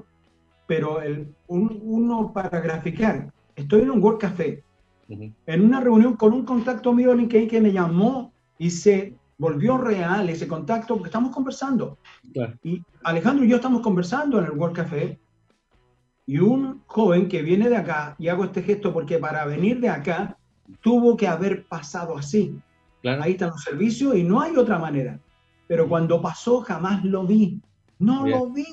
[0.68, 3.32] pero el, uno para graficar.
[3.56, 4.64] Estoy en un World Café,
[5.08, 10.30] en una reunión con un contacto mío LinkedIn que me llamó y se volvió real
[10.30, 11.98] ese contacto porque estamos conversando.
[12.64, 15.20] Y Alejandro y yo estamos conversando en el World Café
[16.26, 19.90] y un joven que viene de acá, y hago este gesto porque para venir de
[19.90, 20.38] acá
[20.82, 22.56] tuvo que haber pasado así.
[23.04, 25.20] Ahí están los servicios y no hay otra manera.
[25.72, 27.62] Pero cuando pasó jamás lo vi.
[27.98, 28.66] No lo vi.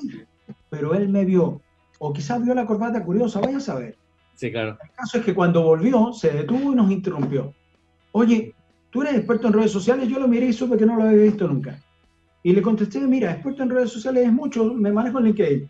[0.69, 1.61] Pero él me vio
[1.97, 3.95] o quizás vio la corbata curiosa, vaya a saber.
[4.35, 4.77] Sí, claro.
[4.83, 7.53] El caso es que cuando volvió, se detuvo y nos interrumpió.
[8.11, 8.53] Oye,
[8.89, 11.23] tú eres experto en redes sociales, yo lo miré y supe que no lo había
[11.23, 11.81] visto nunca.
[12.43, 15.69] Y le contesté, mira, experto en redes sociales es mucho, me manejo en LinkedIn.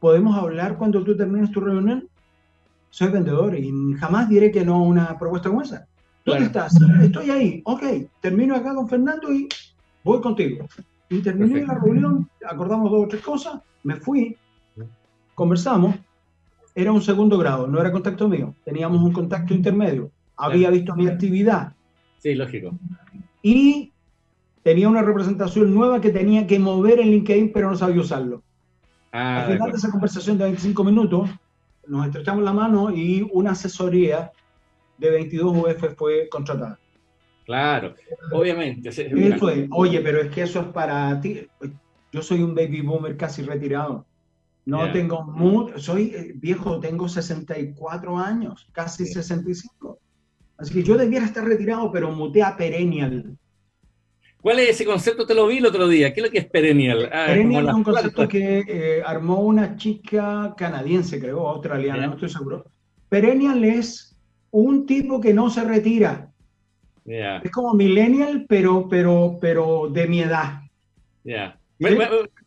[0.00, 2.08] ¿Podemos hablar cuando tú termines tu reunión?
[2.88, 5.86] Soy vendedor y jamás diré que no a una propuesta como esa.
[6.24, 6.74] ¿Dónde estás?
[7.02, 7.60] Estoy ahí.
[7.66, 7.82] Ok,
[8.22, 9.46] termino acá con Fernando y
[10.04, 10.66] voy contigo.
[11.08, 14.36] Y terminé la reunión, acordamos dos o tres cosas, me fui,
[15.34, 15.96] conversamos,
[16.74, 21.06] era un segundo grado, no era contacto mío, teníamos un contacto intermedio, había visto mi
[21.06, 21.72] actividad.
[22.18, 22.72] Sí, lógico.
[23.42, 23.92] Y
[24.62, 28.42] tenía una representación nueva que tenía que mover en LinkedIn, pero no sabía usarlo.
[29.12, 31.30] Ah, Al final de esa conversación de 25 minutos,
[31.86, 34.30] nos estrechamos la mano y una asesoría
[34.98, 36.78] de 22 UF fue contratada.
[37.48, 37.94] Claro,
[38.30, 38.90] obviamente.
[39.70, 41.48] oye, pero es que eso es para ti.
[42.12, 44.04] Yo soy un baby boomer casi retirado.
[44.66, 49.98] No tengo mucho, soy eh, viejo, tengo 64 años, casi 65.
[50.58, 53.38] Así que yo debiera estar retirado, pero muté a perennial.
[54.42, 55.26] ¿Cuál es ese concepto?
[55.26, 56.12] Te lo vi el otro día.
[56.12, 57.08] ¿Qué es lo que es perennial?
[57.10, 62.28] Ah, perennial es un concepto que eh, armó una chica canadiense, creo, australiana, no estoy
[62.28, 62.66] seguro.
[63.08, 66.30] Perennial es un tipo que no se retira.
[67.08, 70.60] Es como millennial, pero, pero, pero de mi edad.
[71.24, 71.58] Ya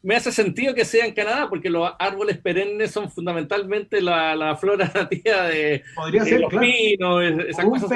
[0.03, 4.55] me hace sentido que sea en Canadá, porque los árboles perennes son fundamentalmente la, la
[4.55, 7.87] flora nativa de, Podría ser, los pinos, esa cosa.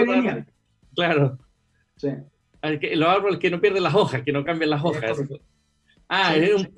[0.96, 1.38] Claro.
[1.98, 2.10] Sí.
[2.94, 5.22] Los árboles que no pierden las hojas, que no cambian las hojas.
[6.08, 6.74] Ah, es un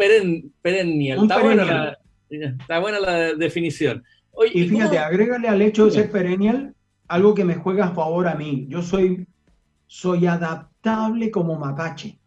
[0.61, 1.23] perennial.
[1.23, 1.97] está, Buena la,
[2.29, 4.03] está, Buena la, definición.
[4.53, 6.73] y fíjate, agrégale al hecho de ser perennial
[7.07, 8.65] algo que me juega a favor a mí.
[8.69, 9.27] Yo soy,
[9.87, 12.19] soy adaptable como mapache.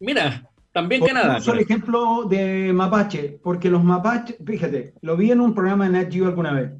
[0.00, 1.38] Mira, también que nada.
[1.38, 5.92] Uso el ejemplo de mapache, porque los mapaches, fíjate, lo vi en un programa de
[5.92, 6.72] Nat Geo alguna vez.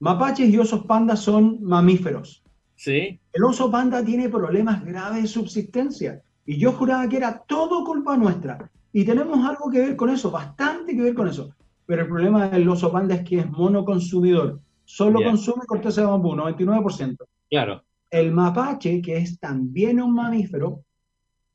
[0.00, 2.42] Mapaches y osos pandas son mamíferos.
[2.74, 3.20] Sí.
[3.32, 6.22] El oso panda tiene problemas graves de subsistencia.
[6.44, 8.70] Y yo juraba que era todo culpa nuestra.
[8.92, 11.54] Y tenemos algo que ver con eso, bastante que ver con eso.
[11.86, 14.60] Pero el problema del oso panda es que es monoconsumidor.
[14.84, 17.16] Solo consume corteza de bambú, 99%.
[17.48, 17.83] Claro.
[18.14, 20.84] El mapache, que es también un mamífero,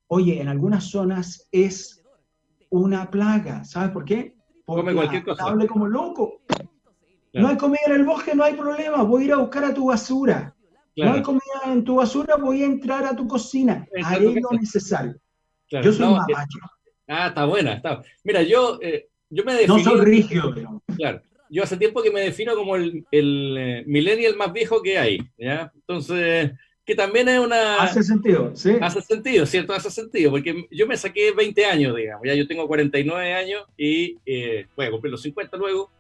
[0.08, 2.04] oye, en algunas zonas es
[2.69, 3.63] una plaga.
[3.63, 4.36] ¿Sabes por qué?
[4.65, 5.45] Porque Come cualquier cosa.
[5.45, 6.41] Hable como loco.
[7.32, 9.04] No hay comida en el bosque, no hay problema.
[9.04, 10.54] Voy a ir a buscar a tu basura.
[10.98, 13.88] No hay comida en tu basura, voy a entrar a tu cocina.
[14.04, 15.15] Haré lo necesario.
[15.69, 16.60] yo soy mapache.
[17.08, 17.76] Ah, está buena.
[17.76, 18.02] Está.
[18.26, 19.78] Mira, yo, eh, yo me defino.
[19.78, 20.84] No soy rígido, pero.
[20.98, 24.97] Claro yo hace tiempo que me defino como el, el eh, millennial más viejo que
[24.97, 25.71] hay, ¿ya?
[25.75, 26.51] Entonces,
[26.85, 27.75] que también es una...
[27.75, 28.75] Hace sentido, sí.
[28.81, 29.73] Hace sentido, ¿cierto?
[29.73, 34.17] Hace sentido, porque yo me saqué 20 años, digamos, ya yo tengo 49 años y
[34.25, 35.91] eh, voy a cumplir los 50 luego,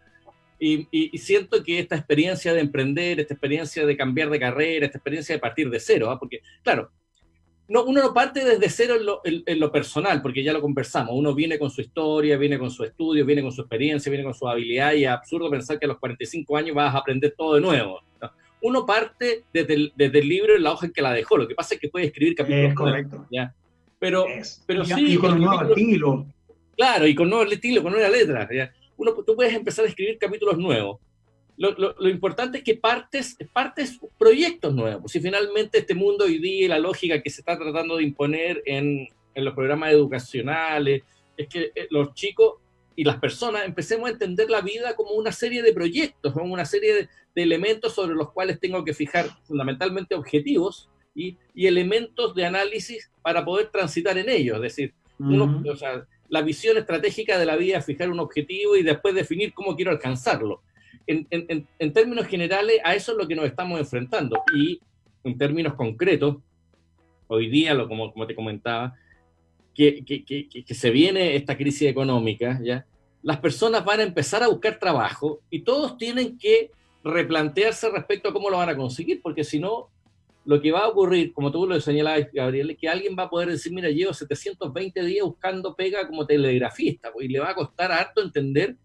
[0.61, 4.97] y, y, siento que esta experiencia de emprender, esta experiencia de cambiar de carrera, esta
[4.97, 6.19] experiencia de partir de cero, ¿ah?
[6.19, 6.91] porque, claro,
[7.69, 11.11] no, uno no parte desde cero en lo, personal, porque ya lo conversamos.
[11.13, 14.33] Uno viene con su historia, viene con su estudio, viene con su experiencia, viene con
[14.33, 17.55] su habilidad y es absurdo pensar que a los 45 años vas a aprender todo
[17.55, 18.01] de nuevo.
[18.61, 21.37] Uno parte desde el, libro en la hoja en que la dejó.
[21.37, 22.71] Lo que pasa es que puede escribir capítulos.
[22.71, 23.27] Es correcto.
[23.31, 23.53] ¿ya?
[23.99, 24.25] Pero,
[24.65, 25.13] pero sí.
[25.13, 26.25] Y con un nuevo estilo.
[26.75, 28.49] Claro, y con nuevo estilo, con nueva letra.
[28.51, 28.73] ¿ya?
[28.97, 30.99] Uno, tú puedes empezar a escribir capítulos nuevos
[31.59, 35.11] lo, importante es que partes, partes proyectos nuevos.
[35.11, 38.63] Si finalmente este mundo hoy día y la lógica que se está tratando de imponer
[38.65, 41.03] en, en los programas educacionales
[41.35, 42.55] es que eh, los chicos
[42.95, 46.65] y las personas empecemos a entender la vida como una serie de proyectos, como una
[46.65, 52.45] serie de, elementos sobre los cuales tengo que fijar fundamentalmente objetivos y, y, elementos de
[52.45, 54.57] análisis para poder transitar en ellos.
[54.57, 58.75] Es decir, uno, o sea, la visión estratégica de la vida es fijar un objetivo
[58.75, 60.61] y después definir cómo quiero alcanzarlo
[61.07, 64.41] en, términos generales, a eso es lo que nos estamos enfrentando.
[64.55, 64.79] Y
[65.23, 66.37] en términos concretos,
[67.27, 68.95] hoy día, lo, como, como te comentaba,
[69.73, 72.85] que, que, que, se viene esta crisis económica, ¿ya?
[73.21, 76.71] las personas van a empezar a buscar trabajo y todos tienen que
[77.03, 79.89] replantearse respecto a cómo lo van a conseguir, porque si no,
[80.45, 83.29] lo que va a ocurrir, como tú lo señalabas, Gabriel, es que alguien va a
[83.29, 87.55] poder decir, mira, llevo 720 días buscando pega como telegrafista, pues, y le va a
[87.55, 88.75] costar harto entender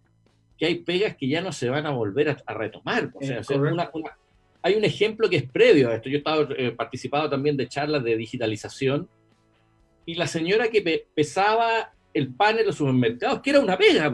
[0.59, 3.11] que hay pegas que ya no se van a volver a, retomar.
[3.15, 3.43] O sea,
[4.63, 6.09] hay un ejemplo que es previo a esto.
[6.09, 9.09] Yo he estado eh, participado también de charlas de digitalización
[10.07, 14.13] y la señora que pesaba el pan en los supermercados, que era una pega,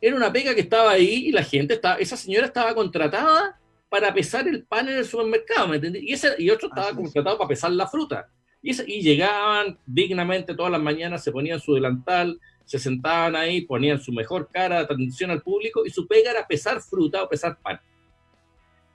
[0.00, 3.58] era una pega que estaba ahí y la gente estaba, esa señora estaba contratada
[3.88, 6.00] para pesar el pan en el supermercado, ¿me entendí?
[6.00, 8.28] Y, ese, y otro estaba contratado para pesar la fruta.
[8.62, 14.00] Y, y llegaban dignamente todas las mañanas, se ponían su delantal, se sentaban ahí, ponían
[14.00, 17.58] su mejor cara de atención al público y su pega era pesar fruta o pesar
[17.62, 17.80] pan.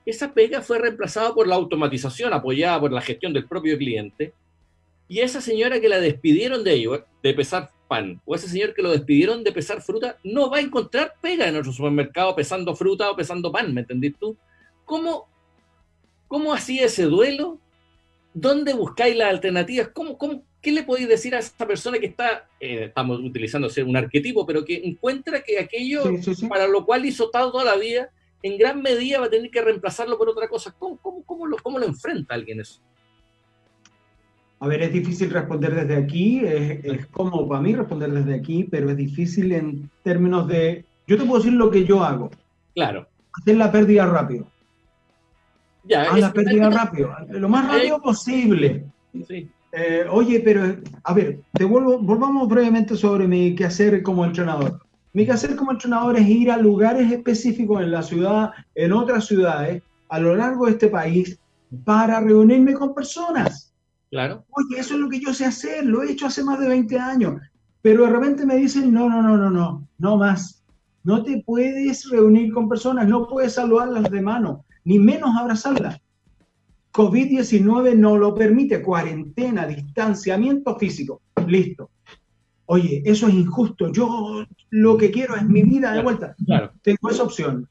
[0.06, 4.34] Esa pega fue reemplazada por la automatización apoyada por la gestión del propio cliente
[5.08, 8.84] y esa señora que la despidieron de ello, de pesar pan, o ese señor que
[8.84, 13.10] lo despidieron de pesar fruta, no va a encontrar pega en nuestro supermercado pesando fruta
[13.10, 14.38] o pesando pan, ¿me entendís tú?
[14.86, 15.28] ¿Cómo,
[16.28, 17.60] cómo hacía ese duelo?
[18.34, 19.90] ¿Dónde buscáis las alternativas?
[19.90, 23.98] ¿Cómo, cómo, ¿qué le podéis decir a esa persona que está, eh, estamos utilizando un
[23.98, 26.04] arquetipo, pero que encuentra que aquello
[26.50, 28.10] para lo cual hizo toda la vida,
[28.44, 30.76] en gran medida va a tener que reemplazarlo por otra cosa?
[30.78, 32.82] ¿Cómo, cómo, cómo, lo, cómo lo, enfrenta alguien eso?
[34.62, 38.66] A ver, es difícil responder desde aquí, es, es como para mí responder desde aquí,
[38.70, 42.30] pero es difícil en términos de, yo te puedo decir lo que yo hago.
[42.76, 43.08] Claro.
[43.32, 44.48] Hacer la pérdida rápido.
[45.86, 48.86] Ya, Haz la pérdida rápido, lo más rápido posible.
[49.28, 49.50] Sí.
[49.72, 54.82] Eh, oye, pero a ver, te vuelvo, volvamos brevemente sobre mi quehacer como entrenador.
[55.14, 59.84] Mi quehacer como entrenador es ir a lugares específicos en la ciudad, en otras ciudades,
[60.10, 61.40] a lo largo de este país,
[61.84, 63.74] para reunirme con personas.
[64.10, 64.44] Claro.
[64.52, 66.98] Oye, eso es lo que yo sé hacer, lo he hecho hace más de 20
[66.98, 67.42] años.
[67.82, 70.64] Pero de repente me dicen, no, no, no, no, no, no más.
[71.04, 76.02] No te puedes reunir con personas, no puedes saludarlas de mano, ni menos abrazarlas.
[76.92, 81.92] COVID-19 no lo permite, cuarentena, distanciamiento físico, listo.
[82.66, 86.36] Oye, eso es injusto, yo lo que quiero es mi vida de vuelta.
[86.82, 87.68] Tengo esa opción,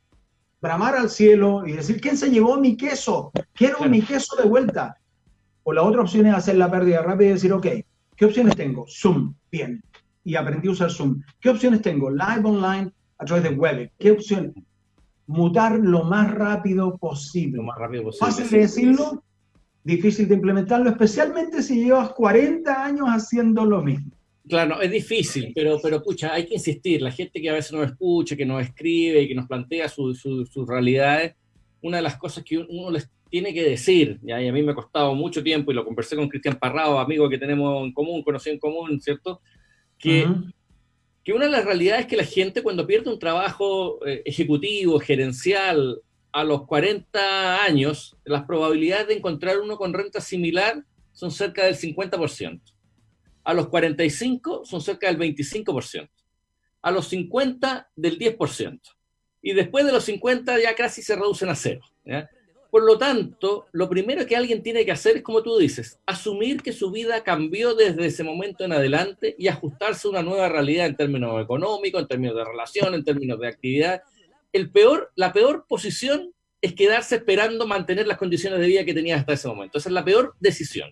[0.61, 3.31] bramar al cielo y decir, ¿quién se llevó mi queso?
[3.55, 4.97] Quiero mi queso de vuelta.
[5.62, 7.66] O la otra opción es hacer la pérdida rápida y decir, ok,
[8.16, 8.87] ¿qué opciones tengo?
[8.89, 9.83] Zoom, bien.
[10.25, 11.23] Y aprendí a usar Zoom.
[11.41, 12.11] ¿Qué opciones tengo?
[12.11, 13.91] Live online a través de web.
[13.99, 14.53] ¿Qué opciones?
[15.29, 17.59] Mutar lo más rápido posible.
[17.59, 18.26] Lo más rápido posible.
[18.26, 19.22] Fácil de decirlo,
[19.85, 24.11] difícil de implementarlo, especialmente si llevas 40 años haciendo lo mismo.
[24.49, 27.03] Claro, es difícil, pero, pero pucha, hay que insistir.
[27.03, 30.51] La gente que a veces nos escucha, que nos escribe y que nos plantea sus
[30.66, 31.37] realidades,
[31.83, 34.74] una de las cosas que uno les tiene que decir, y a mí me ha
[34.74, 38.55] costado mucho tiempo y lo conversé con Cristian Parrado, amigo que tenemos en común, conocido
[38.55, 39.43] en común, ¿cierto?
[39.99, 40.26] Que,
[41.25, 44.99] que una de las realidades es que la gente cuando pierde un trabajo eh, ejecutivo,
[44.99, 46.01] gerencial,
[46.33, 51.77] a los 40 años, las probabilidades de encontrar uno con renta similar son cerca del
[51.77, 52.61] 50%
[53.49, 56.11] a los 45 son cerca del 25%,
[56.83, 58.79] a los 50 del 10%,
[59.41, 61.81] y después de los 50 ya casi se reducen a cero.
[62.71, 66.62] Por lo tanto, lo primero que alguien tiene que hacer es, como tú dices, asumir
[66.62, 70.87] que su vida cambió desde ese momento en adelante y ajustarse a una nueva realidad
[70.87, 74.03] en términos económicos, en términos de relación, en términos de actividad.
[74.53, 79.21] El peor, la peor posición es quedarse esperando mantener las condiciones de vida que tenías
[79.21, 79.79] hasta ese momento.
[79.79, 80.91] Esa es la peor decisión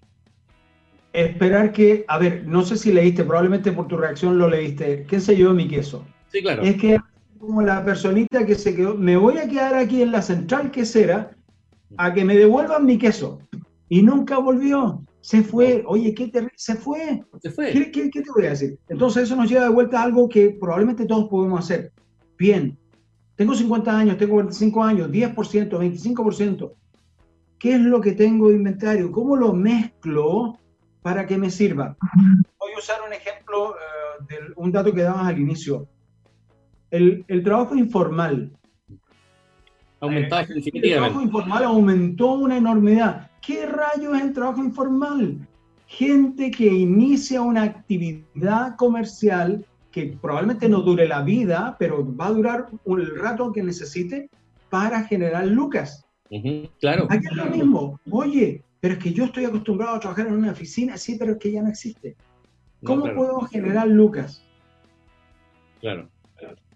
[1.16, 5.18] esperar que, a ver, no sé si leíste, probablemente por tu reacción lo leíste, ¿qué
[5.18, 6.06] sé yo mi queso?
[6.30, 6.62] Sí, claro.
[6.62, 6.98] Es que
[7.38, 11.35] como la personita que se quedó, me voy a quedar aquí en la central quesera
[11.96, 13.40] a que me devuelvan mi queso.
[13.88, 15.02] Y nunca volvió.
[15.20, 15.84] Se fue.
[15.86, 17.22] Oye, ¿qué te, se fue.
[17.40, 17.72] Se fue.
[17.72, 18.78] ¿Qué, qué, qué te voy a decir?
[18.88, 21.92] Entonces eso nos lleva de vuelta a algo que probablemente todos podemos hacer.
[22.38, 22.78] Bien,
[23.34, 25.34] tengo 50 años, tengo 45 años, 10%,
[25.70, 26.72] 25%.
[27.58, 29.10] ¿Qué es lo que tengo de inventario?
[29.10, 30.58] ¿Cómo lo mezclo
[31.06, 31.96] para que me sirva.
[32.58, 35.86] Voy a usar un ejemplo eh, de un dato que dabas al inicio.
[36.90, 38.55] El, el trabajo informal.
[40.10, 40.28] Eh,
[40.74, 43.30] el trabajo informal aumentó una enormidad.
[43.40, 45.38] ¿Qué rayos es el trabajo informal?
[45.86, 52.32] Gente que inicia una actividad comercial que probablemente no dure la vida, pero va a
[52.32, 54.28] durar el rato que necesite
[54.68, 56.04] para generar lucas.
[56.80, 57.06] claro.
[57.08, 58.00] Aquí es lo mismo.
[58.10, 61.38] Oye, pero es que yo estoy acostumbrado a trabajar en una oficina, sí, pero es
[61.38, 62.16] que ya no existe.
[62.84, 64.44] ¿Cómo puedo generar lucas?
[65.80, 66.10] Claro.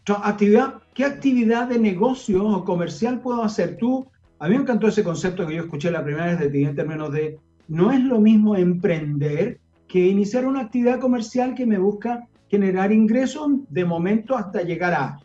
[0.07, 4.07] Actividad, ¿Qué actividad de negocio o comercial puedo hacer tú?
[4.39, 6.75] A mí me encantó ese concepto que yo escuché la primera vez de ti en
[6.75, 7.39] términos de
[7.69, 13.51] no es lo mismo emprender que iniciar una actividad comercial que me busca generar ingresos
[13.69, 15.21] de momento hasta llegar a.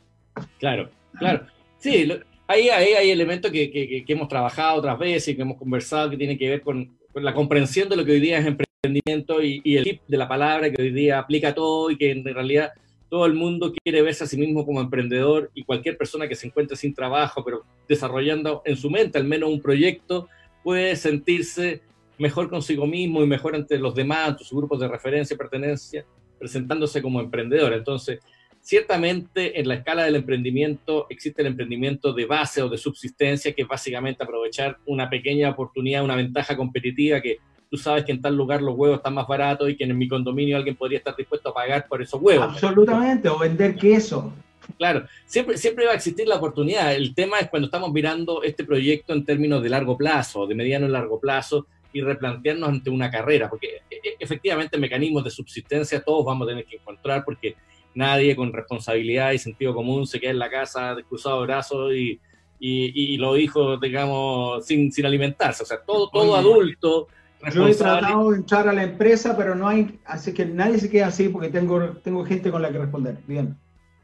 [0.60, 1.46] Claro, claro.
[1.78, 2.08] Sí,
[2.48, 6.50] Ahí, hay elementos que, hemos trabajado otras veces y que hemos conversado que tienen que
[6.50, 10.18] ver con, la comprensión de lo que hoy día es emprendimiento y, el tip de
[10.18, 12.72] la palabra que hoy día aplica todo y que en realidad
[13.16, 16.48] todo el mundo quiere verse a sí mismo como emprendedor y cualquier persona que se
[16.48, 20.28] encuentre sin trabajo, pero desarrollando en su mente al menos un proyecto,
[20.66, 21.82] puede sentirse
[22.18, 26.06] mejor consigo mismo y mejor entre los demás, sus grupos de referencia y pertenencia,
[26.38, 27.72] presentándose como emprendedor.
[27.72, 28.20] Entonces,
[28.66, 33.62] Ciertamente en la escala del emprendimiento existe el emprendimiento de base o de subsistencia, que
[33.62, 37.38] es básicamente aprovechar una pequeña oportunidad, una ventaja competitiva que
[37.70, 40.08] tú sabes que en tal lugar los huevos están más baratos y que en mi
[40.08, 42.46] condominio alguien podría estar dispuesto a pagar por esos huevos.
[42.46, 44.34] Absolutamente, o vender queso.
[44.78, 46.96] Claro, siempre, siempre va a existir la oportunidad.
[46.96, 50.88] El tema es cuando estamos mirando este proyecto en términos de largo plazo, de mediano
[50.88, 56.04] y largo plazo, y replantearnos ante una carrera, porque e, e, efectivamente mecanismos de subsistencia
[56.04, 57.56] todos vamos a tener que encontrar, porque
[57.94, 62.20] nadie con responsabilidad y sentido común se queda en la casa cruzado de brazos y,
[62.60, 65.64] y, los hijos, digamos, sin, sin alimentarse.
[65.64, 67.08] O sea, todo, todo adulto.
[67.54, 70.90] Yo he tratado de entrar a la empresa, pero no hay, así que nadie se
[70.90, 73.18] queda así porque tengo, tengo gente con la que responder.
[73.28, 73.56] Bien.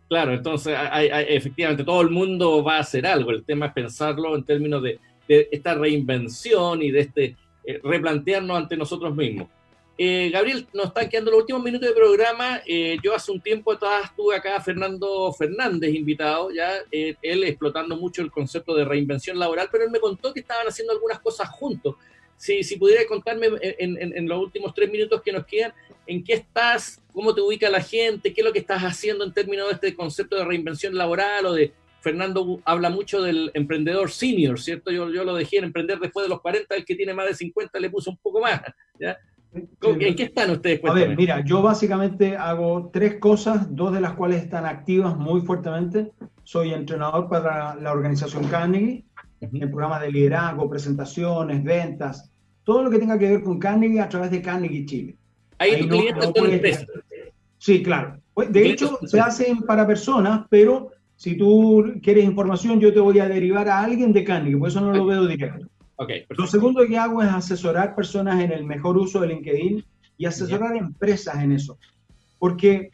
[0.09, 3.31] Claro, entonces hay, efectivamente todo el mundo va a hacer algo.
[3.31, 8.57] El tema es pensarlo en términos de, de esta reinvención y de este eh, replantearnos
[8.57, 9.47] ante nosotros mismos.
[10.03, 12.61] Eh, Gabriel, nos están quedando los últimos minutos de programa.
[12.65, 17.95] Eh, yo hace un tiempo atrás estuve acá Fernando Fernández invitado, ya eh, él explotando
[17.95, 21.49] mucho el concepto de reinvención laboral, pero él me contó que estaban haciendo algunas cosas
[21.49, 21.97] juntos.
[22.41, 25.73] Si, si pudiera contarme en, los últimos tres minutos que nos quedan,
[26.07, 29.31] en qué estás, cómo te ubica la gente, qué es lo que estás haciendo en
[29.31, 34.59] términos de este concepto de reinvención laboral o de Fernando habla mucho del emprendedor senior,
[34.59, 34.89] ¿cierto?
[34.89, 37.35] Yo, yo lo dejé en emprender después de los 40, el que tiene más de
[37.35, 38.59] 50 le puso un poco más,
[38.99, 39.19] ¿ya?
[39.53, 40.81] ¿En qué están ustedes?
[40.83, 45.41] A ver, mira, yo básicamente hago tres cosas, dos de las cuales están activas muy
[45.41, 46.11] fuertemente.
[46.43, 49.05] Soy entrenador para la organización Carnegie,
[49.41, 52.30] en programas de liderazgo, presentaciones, ventas,
[52.63, 55.15] todo lo que tenga que ver con Carnegie a través de Carnegie Chile.
[55.57, 56.85] Ahí, no, clientes
[57.57, 58.19] Sí, claro.
[58.33, 63.19] Pues, de hecho, se hacen para personas, pero si tú quieres información, yo te voy
[63.19, 65.67] a derivar a alguien de Carnegie, por eso no lo veo directo.
[65.95, 69.85] Okay, Lo segundo que hago es asesorar personas en el mejor uso de LinkedIn
[70.17, 71.77] y asesorar empresas en eso.
[72.39, 72.89] Porque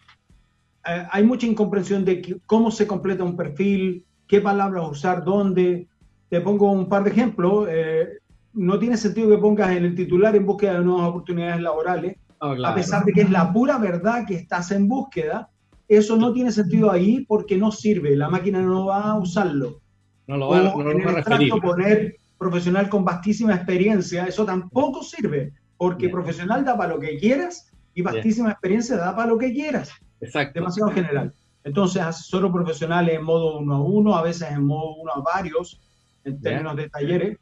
[0.86, 5.88] eh, hay mucha incomprensión de cómo se completa un perfil, qué palabras usar, dónde.
[6.30, 7.68] Te pongo un par de ejemplos.
[7.70, 8.10] Eh,
[8.58, 12.56] no tiene sentido que pongas en el titular en búsqueda de nuevas oportunidades laborales, oh,
[12.66, 15.50] a pesar de que es la pura verdad que estás en búsqueda.
[15.88, 19.80] Eso no tiene sentido ahí porque no sirve, la máquina no va a usarlo.
[20.28, 21.54] No lo va, no lo va a referir.
[21.62, 27.72] poner profesional con vastísima experiencia, eso tampoco sirve, porque profesional da para lo que quieras
[27.94, 29.92] y vastísima experiencia da para lo que quieras.
[30.20, 30.60] Exacto.
[30.60, 31.34] Demasiado general.
[31.64, 35.80] Entonces, asesoro profesionales en modo uno a uno, a veces en modo uno a varios,
[36.24, 37.38] en términos de talleres.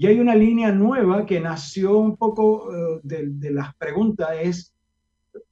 [0.00, 4.72] Y hay una línea nueva que nació un poco eh, de, las preguntas, es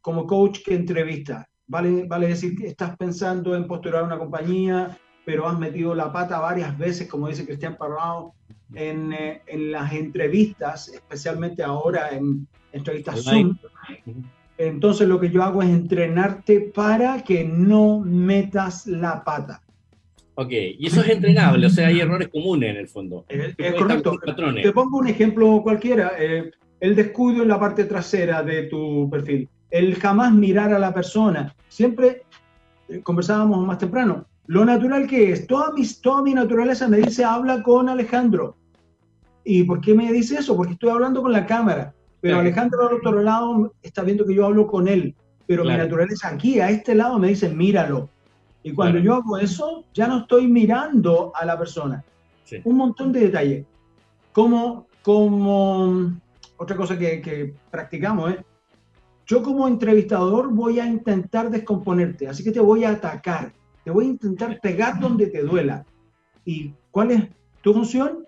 [0.00, 1.48] como coach que entrevista.
[1.66, 6.38] Vale, vale decir que estás pensando en postular una compañía, pero has metido la pata
[6.38, 8.34] varias veces, como dice Cristian Parrao,
[8.72, 13.58] en, eh, en las entrevistas, especialmente ahora en entrevistas Zoom.
[14.58, 19.60] Entonces lo que yo hago es entrenarte para que no metas la pata.
[20.38, 23.24] Ok, y eso es entrenable, o sea, hay errores comunes en el fondo.
[23.28, 24.18] Es, correcto.
[24.62, 26.12] Te pongo un ejemplo cualquiera.
[26.18, 29.48] Eh, el descuido en la parte trasera de tu perfil.
[29.70, 31.54] El jamás mirar a la persona.
[31.68, 32.22] Siempre,
[32.88, 35.46] eh, conversábamos más temprano, lo natural que es.
[35.46, 38.56] Toda mi, toda mi naturaleza me dice, habla con Alejandro.
[39.42, 40.54] ¿Y por qué me dice eso?
[40.54, 41.94] Porque estoy hablando con la cámara.
[42.20, 45.14] Pero Alejandro al otro lado está viendo que yo hablo con él.
[45.46, 48.10] Pero mi naturaleza aquí, a este lado, me dice, míralo.
[48.66, 52.04] Y cuando yo hago eso, ya no estoy mirando a la persona.
[52.64, 53.66] Un montón de detalles.
[54.32, 56.12] Como, como
[56.56, 58.38] otra cosa que, que practicamos es,
[59.26, 63.52] yo como entrevistador voy a intentar descomponerte, así que te voy a atacar
[63.86, 65.86] te voy a intentar pegar donde te duela.
[66.44, 67.22] ¿Y cuál es
[67.62, 68.26] tu función?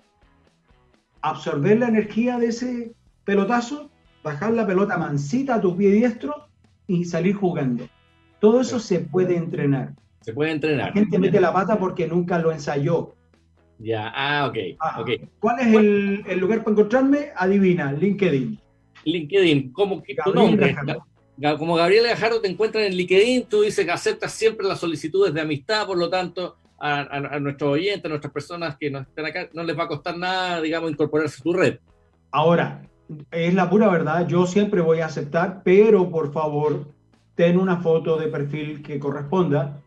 [1.20, 2.92] Absorber la energía de ese
[3.24, 3.90] pelotazo,
[4.22, 6.46] bajar la pelota mansita a tu pie diestro
[6.86, 7.88] y salir jugando.
[8.38, 9.94] Todo eso se puede entrenar.
[10.28, 10.88] Se puede entrenar.
[10.88, 13.14] La gente mete la pata porque nunca lo ensayó.
[13.78, 14.56] Ya, ah, ok.
[14.78, 15.26] Ah, okay.
[15.40, 17.30] ¿Cuál es el, lugar para encontrarme?
[17.34, 18.60] Adivina, LinkedIn.
[19.04, 20.76] LinkedIn, ¿cómo que tu nombre?
[21.58, 25.40] como Gabriel Gajardo te encuentran en LinkedIn, tú dices que aceptas siempre las solicitudes de
[25.40, 29.62] amistad, por lo tanto, a, nuestros oyentes, a nuestras personas que nos están acá, no
[29.62, 31.78] les va a costar nada, digamos, incorporarse a tu red.
[32.32, 32.82] Ahora,
[33.30, 36.97] es la pura verdad, yo siempre voy a aceptar, pero por favor,
[37.38, 39.80] ten una foto de perfil que corresponda.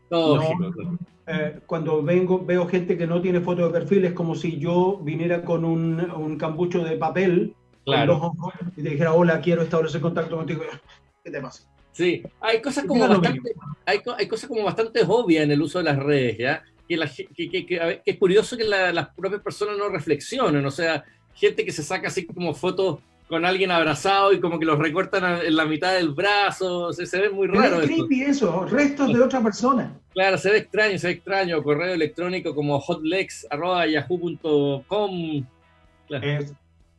[1.26, 4.98] Eh, cuando vengo, veo gente que no tiene foto de perfil, es como si yo
[5.02, 8.32] viniera con un, un cambucho de papel claro.
[8.74, 10.62] y te dijera, hola, quiero establecer contacto contigo.
[11.24, 11.70] ¿Qué te pasa?
[11.92, 13.52] Sí, hay cosas como bastante,
[13.84, 16.62] hay, hay, cosas como bastante obvias en el uso de las redes, ¿ya?
[16.88, 21.66] Que, la, que, que, es curioso que las propias personas no reflexionen, o sea, gente
[21.66, 23.00] que se saca así como fotos
[23.32, 27.30] con alguien abrazado y como que los recortan en la mitad del brazo, se ve
[27.30, 27.80] muy raro.
[27.80, 29.98] Es creepy eso, restos de otra persona.
[30.12, 35.46] Claro, se ve extraño, se ve extraño, correo electrónico como hotlex.yahoo.com.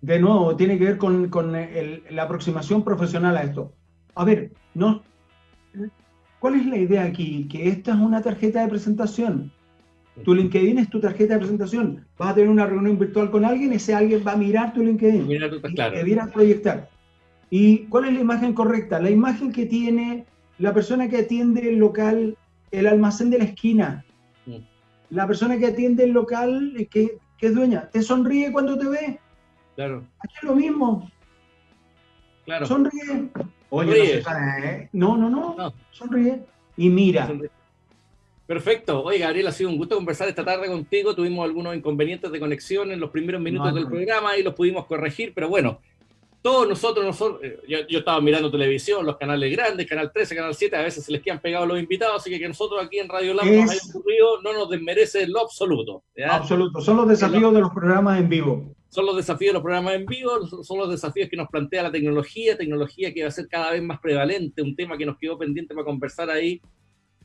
[0.01, 3.71] de nuevo, tiene que ver con, con la aproximación profesional a esto
[4.15, 5.03] a ver, no,
[6.39, 7.47] ¿cuál es la idea aquí?
[7.47, 9.51] Que esta es una tarjeta de presentación.
[10.23, 12.05] Tu LinkedIn es tu tarjeta de presentación.
[12.17, 15.27] Vas a tener una reunión virtual con alguien, ese alguien va a mirar tu LinkedIn.
[15.27, 16.07] Mira, tú claro.
[16.07, 16.89] Y a proyectar.
[17.49, 18.99] ¿Y cuál es la imagen correcta?
[18.99, 20.25] La imagen que tiene
[20.59, 22.37] la persona que atiende el local,
[22.71, 24.05] el almacén de la esquina.
[24.45, 24.57] Mm.
[25.09, 29.19] La persona que atiende el local, que, que es dueña, te sonríe cuando te ve.
[29.75, 30.03] Claro.
[30.19, 31.11] Aquí es lo mismo.
[32.45, 32.65] Claro.
[32.65, 33.29] Sonríe.
[33.69, 34.89] Oye, ¿eh?
[34.93, 36.43] no, no, no, sonríe
[36.77, 37.27] y mira.
[38.53, 39.01] Perfecto.
[39.01, 41.15] Oye, Gabriel, ha sido un gusto conversar esta tarde contigo.
[41.15, 45.33] Tuvimos algunos inconvenientes de conexión en los primeros minutos del programa y los pudimos corregir,
[45.33, 45.79] pero bueno,
[46.43, 50.75] todos nosotros, nosotros eh, yo, estaba mirando televisión, los canales grandes, Canal 13, Canal 7,
[50.75, 53.33] a veces se les quedan pegados los invitados, así que que nosotros aquí en Radio
[53.33, 56.03] Lab nos haya ocurrido no nos desmerece en lo absoluto.
[56.29, 59.95] Absoluto, son los desafíos de los programas en vivo son los desafíos de los programas
[59.95, 63.47] en vivo, son los desafíos que nos plantea la tecnología, tecnología que va a ser
[63.47, 66.61] cada vez más prevalente, un tema que nos quedó pendiente para conversar ahí,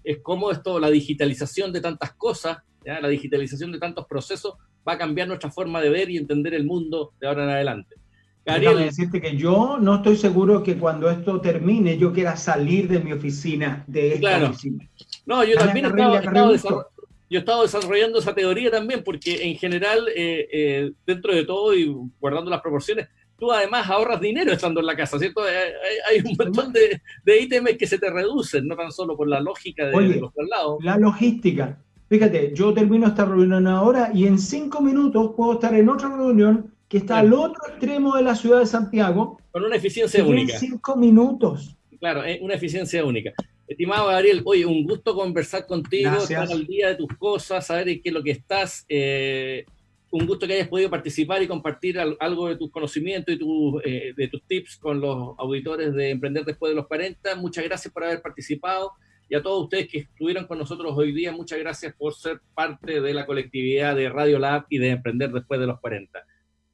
[0.09, 4.55] es cómo esto, la digitalización de tantas cosas, la digitalización de tantos procesos,
[4.87, 7.97] va a cambiar nuestra forma de ver y entender el mundo de ahora en adelante.
[8.43, 13.01] Déjame decirte que yo no estoy seguro que cuando esto termine yo quiera salir de
[13.01, 14.89] mi oficina, de esta oficina.
[15.27, 16.91] No, yo también he estado,
[17.29, 21.75] yo he estado desarrollando esa teoría también, porque en general, eh, eh, dentro de todo
[21.75, 23.09] y guardando las proporciones,
[23.39, 25.43] tú además ahorras dinero estando en la casa, ¿cierto?
[25.43, 29.41] Hay, un montón de, de, ítems que se te reducen, no tan solo por la
[29.41, 30.83] lógica de, los traslados.
[30.83, 31.79] La logística.
[32.09, 36.73] Fíjate, yo termino esta reunión ahora y en cinco minutos puedo estar en otra reunión
[36.89, 39.39] que está al otro extremo de la ciudad de Santiago.
[39.51, 40.55] Con una eficiencia única.
[40.55, 41.77] En cinco minutos.
[42.01, 43.33] Claro, una eficiencia única.
[43.67, 48.01] Estimado Gabriel, oye, un gusto conversar contigo, estar al día de tus cosas, saber en
[48.01, 48.87] qué es lo que estás.
[48.89, 49.67] Eh,
[50.11, 53.41] un gusto que hayas podido participar y compartir algo de tus conocimientos y
[53.85, 57.37] eh, de tus tips con los auditores de Emprender Después de los 40.
[57.37, 58.93] Muchas gracias por haber participado
[59.29, 63.01] y a todos ustedes que estuvieron con nosotros hoy día, muchas gracias por ser parte
[63.01, 66.25] de la colectividad de Radio Lab y de Emprender Después de los 40.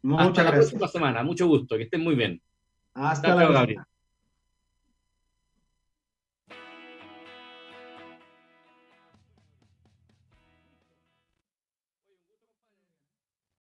[0.03, 2.41] Muchas Hasta la próxima semana, mucho gusto, que estén muy bien.
[2.95, 3.81] Hasta, luego, Gabriel.